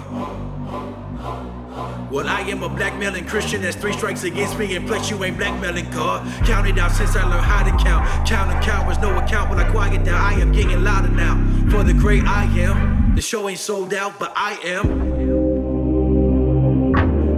Well, 2.12 2.28
I 2.28 2.42
am 2.42 2.62
a 2.62 2.70
blackmailing 2.70 3.26
Christian. 3.26 3.64
That's 3.64 3.76
three 3.76 3.94
strikes 3.94 4.24
against 4.24 4.60
me, 4.60 4.76
and 4.76 4.88
plus 4.88 5.10
you 5.10 5.22
ain't 5.24 5.36
blackmailing 5.36 5.90
God. 5.90 6.24
Counted 6.46 6.78
out 6.78 6.92
since 6.92 7.16
I 7.16 7.24
learned 7.24 7.44
how 7.44 7.64
to 7.64 7.84
count. 7.84 8.28
Counting 8.28 8.62
cowards, 8.62 9.00
no 9.00 9.18
account 9.18 9.50
when 9.50 9.58
I 9.58 9.70
quiet 9.72 10.06
down. 10.06 10.22
I 10.22 10.40
am 10.40 10.52
getting 10.52 10.84
louder 10.84 11.10
now. 11.10 11.36
For 11.72 11.84
the 11.84 11.94
great 11.94 12.24
I 12.26 12.44
am. 12.60 13.16
The 13.16 13.22
show 13.22 13.50
ain't 13.50 13.58
sold 13.58 13.96
out, 13.96 14.20
but 14.20 14.32
I 14.36 14.54
am. 14.64 15.02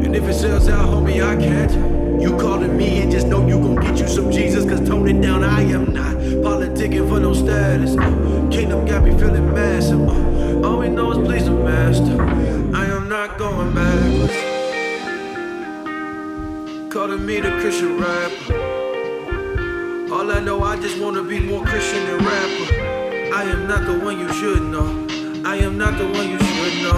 And 0.04 0.14
if 0.14 0.24
it 0.24 0.34
sells 0.34 0.68
out, 0.68 0.90
homie, 0.90 1.24
I 1.24 1.38
can't. 1.42 2.22
You 2.22 2.38
calling 2.38 2.76
me 2.76 3.00
and 3.00 3.10
just 3.10 3.28
know 3.28 3.48
you 3.48 3.60
gon' 3.60 3.76
get 3.76 3.98
you 3.98 4.10
some 4.10 4.30
Jesus, 4.30 4.66
cause 4.66 4.86
tone 4.86 5.08
it 5.08 5.22
down, 5.22 5.42
I 5.42 5.62
am 5.62 5.94
not 5.94 6.16
politicking 6.18 7.08
for 7.08 7.20
no 7.20 7.34
status. 7.34 7.92
Kingdom 8.54 8.86
got 8.86 9.06
me 9.06 9.18
feeling 9.18 9.54
massive. 9.54 10.02
Uh. 10.02 10.39
All 10.64 10.78
we 10.80 10.89
know 10.89 11.12
is 11.12 11.18
please 11.28 11.45
the 11.45 11.51
master. 11.51 12.22
I 12.76 12.86
am 12.86 13.07
not 13.07 13.38
going 13.38 13.74
back. 13.74 14.30
Calling 16.91 17.26
me 17.26 17.39
the 17.39 17.51
Christian 17.62 17.97
rapper. 17.97 18.53
All 20.14 20.30
I 20.32 20.39
know, 20.39 20.64
I 20.64 20.76
just 20.80 20.99
wanna 20.99 21.24
be 21.24 21.39
more 21.39 21.64
Christian 21.64 22.05
than 22.07 22.18
rapper. 22.26 22.68
I 23.34 23.43
am 23.43 23.68
not 23.68 23.86
the 23.86 23.99
one 23.99 24.20
you 24.20 24.32
should 24.34 24.64
know. 24.64 24.88
I 25.45 25.55
am 25.57 25.78
not 25.78 25.97
the 25.97 26.05
one 26.05 26.30
you 26.30 26.39
should 26.39 26.84
know. 26.84 26.97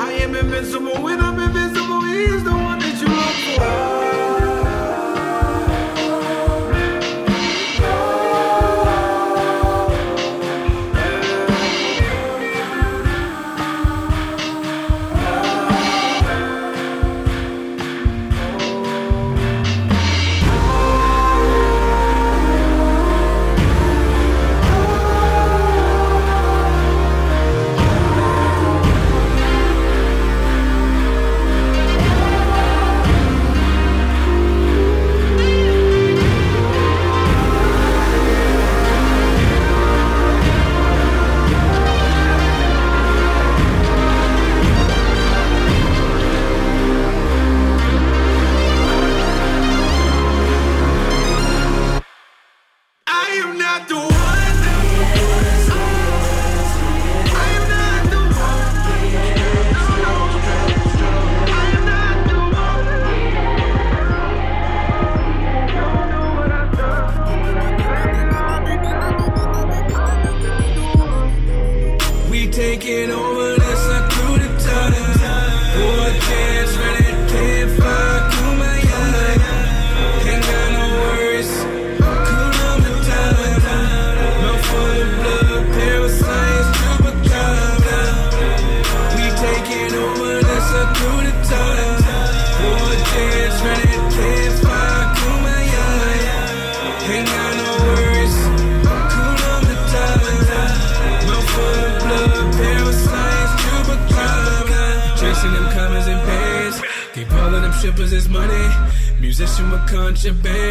I 0.00 0.12
am 0.24 0.34
invincible 0.34 1.02
when 1.02 1.20
I'm 1.20 1.38
invincible. 1.38 2.00
He 2.04 2.24
is 2.24 2.42
the 2.42 2.52
one 2.52 2.78
that 2.78 2.96
you 3.00 3.08
look 3.08 3.36
for. 3.58 3.83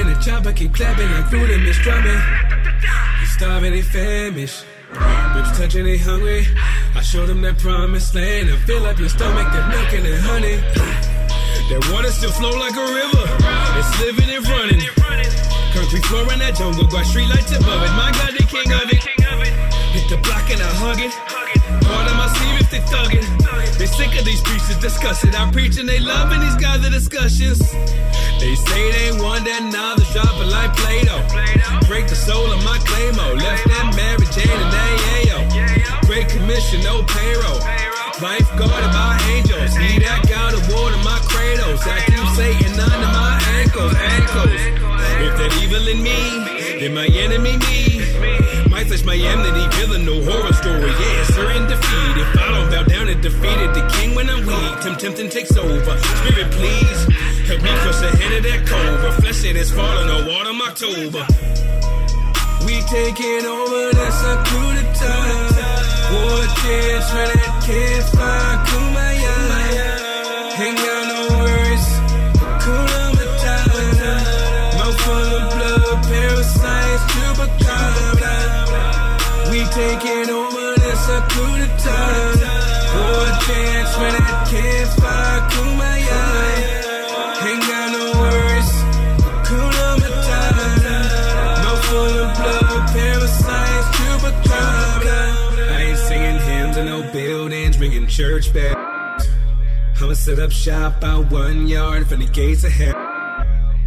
Contraband. 0.04 0.22
The 0.22 0.32
chopper 0.32 0.54
keep 0.54 0.74
clapping 0.74 1.12
like 1.12 1.30
through 1.30 1.48
them 1.48 1.66
is 1.66 1.78
drumming. 1.80 2.20
They 3.20 3.26
starving, 3.26 3.72
they 3.72 3.82
famished. 3.82 4.66
Ribs 5.36 5.58
touching, 5.58 5.86
they 5.86 5.98
hungry. 5.98 6.46
I 6.96 7.02
show 7.02 7.26
them 7.26 7.42
that 7.42 7.58
promised 7.58 8.14
land 8.16 8.50
and 8.50 8.60
fill 8.64 8.86
up 8.86 9.00
your 9.00 9.10
stomach, 9.10 9.52
that 9.52 9.70
milk 9.70 9.94
and 9.94 10.06
that 10.06 10.20
honey. 10.22 10.58
That 11.70 11.90
water 11.92 12.12
still 12.12 12.32
flow 12.32 12.52
like 12.52 12.76
a 12.76 12.86
river. 12.86 13.26
It's 13.80 14.00
living 14.00 14.30
and 14.30 14.48
running. 14.48 14.82
Concrete 15.74 16.06
floor 16.06 16.32
in 16.34 16.40
that 16.40 16.56
jungle, 16.56 16.86
got 16.86 17.06
street 17.06 17.30
lights 17.30 17.52
above 17.52 17.82
it. 17.82 17.92
My 17.98 18.12
God, 18.14 18.34
the 18.38 18.46
king 18.46 18.72
of 18.74 18.92
it. 18.92 19.02
Hit 19.94 20.10
the 20.10 20.18
block 20.18 20.50
and 20.52 20.62
I 20.62 20.70
hug 20.78 21.00
it. 21.00 21.43
They 22.74 22.82
thug 22.90 23.14
it. 23.14 23.26
They 23.78 23.86
sick 23.86 24.18
of 24.18 24.26
these 24.26 24.42
preachers 24.42 24.78
discussing. 24.82 25.36
I'm 25.36 25.52
preaching, 25.52 25.86
they 25.86 26.00
loving 26.00 26.42
these 26.42 26.56
guys' 26.56 26.82
discussions. 26.90 27.62
They 28.42 28.56
say 28.56 28.82
they 28.98 29.12
want 29.22 29.46
that 29.46 29.70
knowledge, 29.70 30.10
dropping 30.10 30.50
like 30.50 30.74
Play-Doh. 30.82 31.22
Break 31.86 32.10
the 32.10 32.18
soul 32.18 32.50
of 32.50 32.60
my 32.66 32.82
claimo. 32.82 33.38
Left 33.38 33.64
that 33.70 33.94
Mary 33.94 34.26
Jane 34.34 34.50
and 34.50 34.74
AAO. 34.74 36.08
Great 36.10 36.28
commission, 36.30 36.82
no 36.82 37.06
payroll. 37.06 37.62
Lifeguarded 38.18 38.90
by 38.90 39.22
angels. 39.30 39.78
He 39.78 40.02
that 40.02 40.26
got 40.26 40.58
the 40.58 40.62
water 40.74 40.98
my 41.06 41.22
cradles. 41.30 41.86
I 41.86 42.02
keep 42.10 42.26
Satan 42.34 42.74
under 42.74 43.12
my 43.14 43.38
ankles, 43.62 43.94
ankles. 43.94 44.62
If 45.22 45.38
that 45.38 45.54
evil 45.62 45.86
in 45.88 46.02
me, 46.02 46.18
then 46.82 46.94
my 46.98 47.06
enemy 47.06 47.58
me. 47.70 48.03
My 48.84 48.98
my 49.06 49.16
enmity, 49.16 49.66
villain, 49.78 50.06
no 50.06 50.22
horror 50.22 50.52
story. 50.52 50.92
Yeah, 50.92 51.24
certain 51.24 51.68
defeat. 51.68 52.18
If 52.20 52.38
I 52.38 52.52
don't 52.52 52.70
bow 52.70 52.84
down 52.84 53.08
and 53.08 53.22
defeated 53.22 53.74
the 53.74 53.88
king 53.96 54.14
when 54.14 54.30
I'm 54.30 54.46
weak, 54.46 54.82
Tim 54.82 54.96
tempting 54.98 55.30
takes 55.30 55.56
over. 55.56 55.98
Spirit, 55.98 56.52
please 56.52 57.00
help 57.48 57.62
me 57.64 57.72
crush 57.80 58.00
the 58.04 58.12
head 58.20 58.34
of 58.34 58.44
that 58.44 58.68
cobra. 58.68 59.12
Flesh 59.22 59.46
it 59.46 59.56
is 59.56 59.72
falling, 59.72 60.08
no 60.08 60.30
autumn, 60.30 60.62
October. 60.62 61.26
We 62.68 62.82
taking 62.92 63.46
over, 63.48 63.96
that's 63.96 64.22
a 64.22 64.36
coup 64.52 64.74
d'etat. 64.76 66.12
War 66.12 66.44
chance 66.60 67.08
for 67.10 67.26
that 67.32 67.64
campfire, 67.64 68.58
kumbaya. 68.68 69.34
Ain't 70.60 70.78
got 70.78 71.03
taking 79.74 80.30
over, 80.30 80.76
that's 80.78 81.10
a 81.10 81.20
coup 81.34 81.58
d'etat. 81.58 82.38
War 82.94 83.26
chance 83.46 83.92
for 83.98 84.10
that 84.14 84.46
campfire, 84.52 85.42
kumbaya. 85.50 86.22
Ain't 87.48 87.64
got 87.66 87.88
no 87.98 88.06
worries, 88.22 88.72
the 89.98 90.12
time. 90.30 90.84
Mouth 91.64 91.86
full 91.86 92.16
of 92.22 92.30
blood, 92.38 92.88
parasites, 92.94 93.88
chupacabra. 93.98 95.22
I 95.72 95.82
ain't 95.82 95.98
singing 95.98 96.40
hymns 96.42 96.78
in 96.78 96.86
no 96.86 97.02
buildings, 97.12 97.80
ringing 97.80 98.08
church 98.08 98.54
bells. 98.54 99.28
I'ma 100.00 100.14
set 100.14 100.38
up 100.38 100.52
shop 100.52 101.04
out 101.04 101.32
one 101.32 101.68
yard 101.68 102.08
from 102.08 102.20
the 102.20 102.28
gates 102.28 102.64
of 102.64 102.72
hell. 102.72 102.94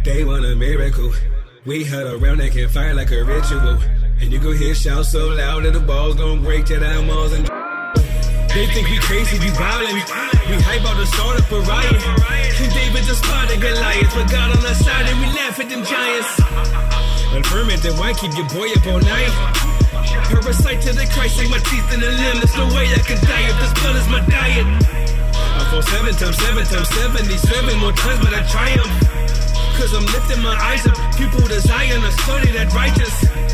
They 0.03 0.25
want 0.25 0.45
a 0.45 0.55
miracle. 0.55 1.13
We 1.65 1.85
huddle 1.85 2.21
around 2.21 2.39
that 2.39 2.51
campfire 2.51 2.93
like 2.93 3.11
a 3.11 3.23
ritual. 3.23 3.79
And 4.19 4.33
you 4.33 4.39
go 4.39 4.51
hear 4.51 4.73
shout 4.73 5.05
so 5.05 5.29
loud 5.29 5.63
that 5.63 5.73
the 5.73 5.79
balls 5.79 6.15
gon' 6.15 6.41
break 6.41 6.65
to 6.65 6.79
the 6.79 7.01
malls 7.05 7.33
and 7.33 7.45
they 8.49 8.65
think 8.73 8.89
we 8.89 8.97
crazy, 8.97 9.37
we 9.37 9.53
violent. 9.53 9.93
We 10.49 10.57
hype 10.65 10.81
out 10.81 10.97
the 10.97 11.05
start 11.05 11.37
up 11.37 11.51
a 11.53 11.61
riot. 11.69 12.01
King 12.57 12.73
David 12.73 13.05
just 13.05 13.21
spotted 13.21 13.61
Goliath, 13.61 14.09
but 14.17 14.25
God 14.33 14.57
on 14.57 14.65
our 14.65 14.73
side 14.73 15.05
and 15.05 15.17
we 15.21 15.29
laugh 15.37 15.61
at 15.61 15.69
them 15.69 15.85
giants. 15.85 16.33
Unfermented 17.37 17.93
wine 18.01 18.17
keep 18.17 18.33
your 18.33 18.49
boy 18.49 18.65
up 18.73 18.81
all 18.89 18.97
night. 19.05 19.29
Parasite 20.33 20.81
to 20.89 20.97
the 20.97 21.05
Christ, 21.13 21.37
ain't 21.37 21.53
my 21.53 21.61
teeth 21.69 21.85
in 21.93 22.01
the 22.01 22.09
limb. 22.09 22.41
There's 22.41 22.57
no 22.57 22.65
way 22.73 22.89
I 22.89 22.97
can 23.05 23.21
die 23.21 23.45
if 23.45 23.57
this 23.61 23.73
blood 23.77 23.95
is 24.01 24.09
my 24.09 24.25
diet. 24.25 24.65
I 24.65 25.61
fall 25.69 25.85
seven 25.85 26.17
times, 26.17 26.37
seven 26.41 26.65
times, 26.65 26.89
77 26.89 27.77
more 27.77 27.93
times, 27.93 28.19
but 28.25 28.33
I 28.33 28.41
triumph. 28.49 28.89
Cause 29.77 29.93
I'm 29.93 30.09
lifting 30.09 30.41
my 30.41 30.57
eyes 30.57 30.81
up, 30.89 30.97
people 31.13 31.45
Zion, 31.45 32.01
I 32.01 32.09
study 32.09 32.49
that 32.57 32.73
righteous. 32.73 33.46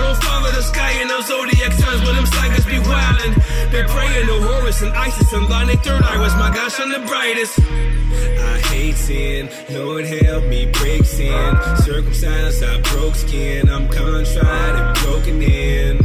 I 0.00 0.02
don't 0.02 0.22
follow 0.24 0.50
the 0.50 0.62
sky 0.62 0.92
in 1.02 1.08
those 1.08 1.26
zodiac 1.26 1.72
signs, 1.72 2.00
but 2.00 2.14
them 2.14 2.24
psychics 2.24 2.64
be 2.64 2.78
wildin'. 2.78 3.34
They 3.70 3.84
praying 3.84 4.26
to 4.28 4.40
Horus 4.48 4.80
and 4.80 4.92
Isis 4.94 5.32
and 5.34 5.46
their 5.46 5.76
third 5.76 6.02
eye 6.02 6.18
was 6.18 6.34
my 6.36 6.50
gosh, 6.54 6.80
I'm 6.80 6.90
the 6.90 7.06
brightest. 7.06 7.58
I 7.60 8.58
hate 8.72 8.96
sin, 8.96 9.50
Lord 9.68 10.06
help 10.06 10.44
me 10.44 10.70
break 10.72 11.04
sin. 11.04 11.54
Circumcised, 11.84 12.64
I 12.64 12.80
broke 12.80 13.14
skin, 13.14 13.68
I'm 13.68 13.88
contrite 13.88 14.74
and 14.80 14.98
broken 15.04 15.42
in. 15.42 15.98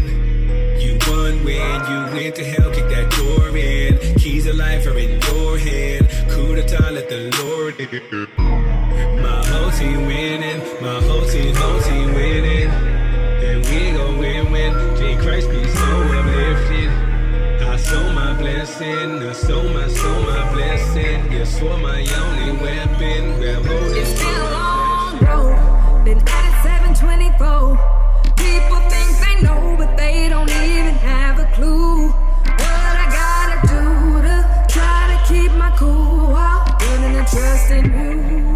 You 0.78 0.98
won 1.08 1.46
when 1.46 1.78
you 1.90 2.00
went 2.14 2.36
to 2.36 2.44
hell, 2.44 2.72
kick 2.74 2.90
that 2.90 3.10
door 3.12 3.58
in. 3.58 3.98
Keys 4.18 4.46
of 4.46 4.58
life 4.58 4.86
are 4.88 4.98
in 4.98 5.22
your 5.22 5.58
hand. 5.58 6.10
Coup 6.32 6.56
d'etat, 6.56 6.92
let 6.92 7.08
the 7.08 7.32
Lord 7.40 7.80
in. 7.80 8.28
My 9.24 9.42
whole 9.48 9.72
team 9.72 10.06
winning, 10.06 10.60
my 10.82 11.00
whole 11.08 11.26
team, 11.26 11.56
whole 11.56 11.82
team 11.82 12.14
winning. 12.14 12.95
And 13.48 13.64
we 13.66 13.92
gon' 13.92 14.18
win 14.18 14.52
when 14.52 14.72
J. 14.98 15.16
Christ 15.22 15.50
be 15.52 15.64
so 15.68 15.90
uplifted. 16.20 16.90
I 17.62 17.78
sow 17.78 18.12
my 18.14 18.34
blessing, 18.34 19.22
I 19.22 19.34
sow 19.34 19.62
my, 19.74 19.88
sow 19.88 20.22
my 20.24 20.54
blessing. 20.54 21.32
You 21.32 21.46
swore 21.46 21.78
my 21.78 22.00
only 22.22 22.52
weapon. 22.64 23.40
Grab 23.40 23.66
hold 23.66 23.92
of 23.92 23.98
It's 23.98 24.20
been 24.20 24.42
a 24.42 24.52
long 24.52 25.20
road, 25.28 26.06
been 26.06 26.18
at 26.18 26.44
it 26.50 26.56
724. 26.64 27.78
People 28.38 28.80
think 28.90 29.10
they 29.24 29.36
know, 29.46 29.76
but 29.78 29.96
they 29.96 30.28
don't 30.30 30.50
even 30.50 30.96
have 30.96 31.40
a 31.40 31.48
clue. 31.56 32.10
What 32.10 32.96
I 33.04 33.08
gotta 33.22 33.58
do 33.68 34.22
to 34.28 34.36
try 34.74 35.02
to 35.14 35.18
keep 35.34 35.52
my 35.54 35.72
cool 35.78 36.32
while 36.34 36.66
learning 36.82 37.24
to 37.24 37.32
trust 37.32 37.72
in 37.72 37.86
you. 37.94 38.55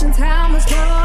Patience, 0.00 0.16
how 0.18 0.48
much 0.48 0.70
more 0.70 0.99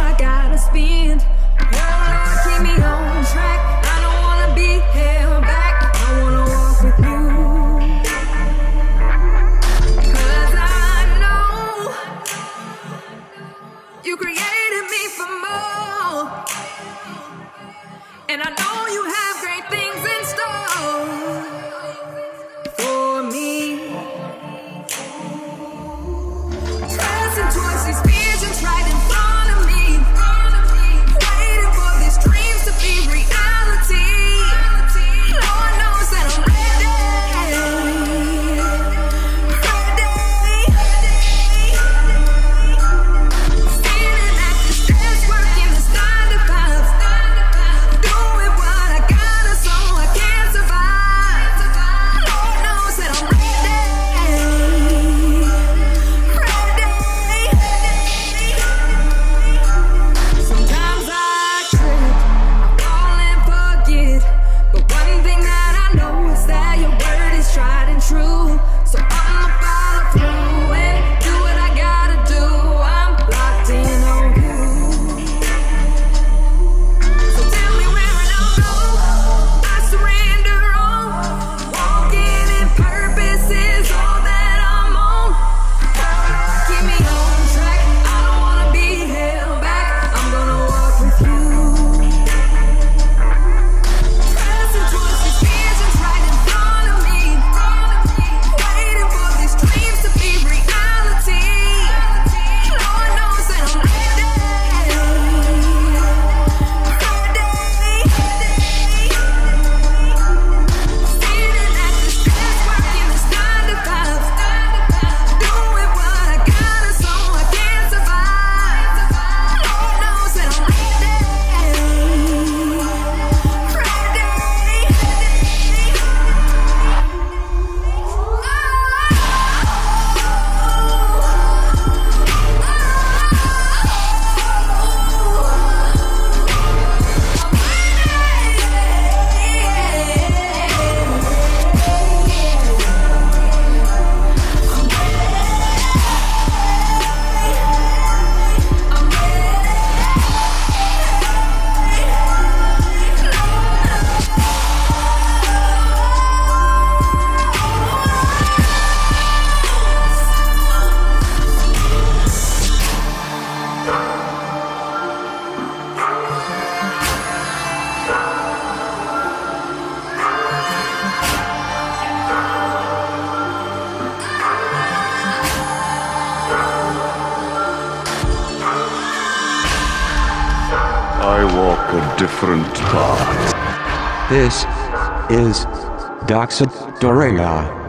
Doxadorea. 186.46 187.86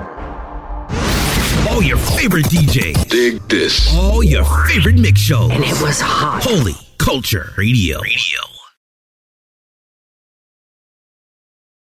All 1.69 1.83
your 1.83 1.99
favorite 1.99 2.47
DJs. 2.47 3.09
Dig 3.09 3.47
this. 3.49 3.95
All 3.95 4.25
your 4.25 4.45
favorite 4.67 4.99
mix 4.99 5.21
shows. 5.21 5.51
And 5.51 5.63
it 5.63 5.79
was 5.83 6.01
hot. 6.01 6.43
Holy 6.43 6.73
Culture 6.97 7.53
Radio. 7.59 8.01
Radio. 8.01 8.36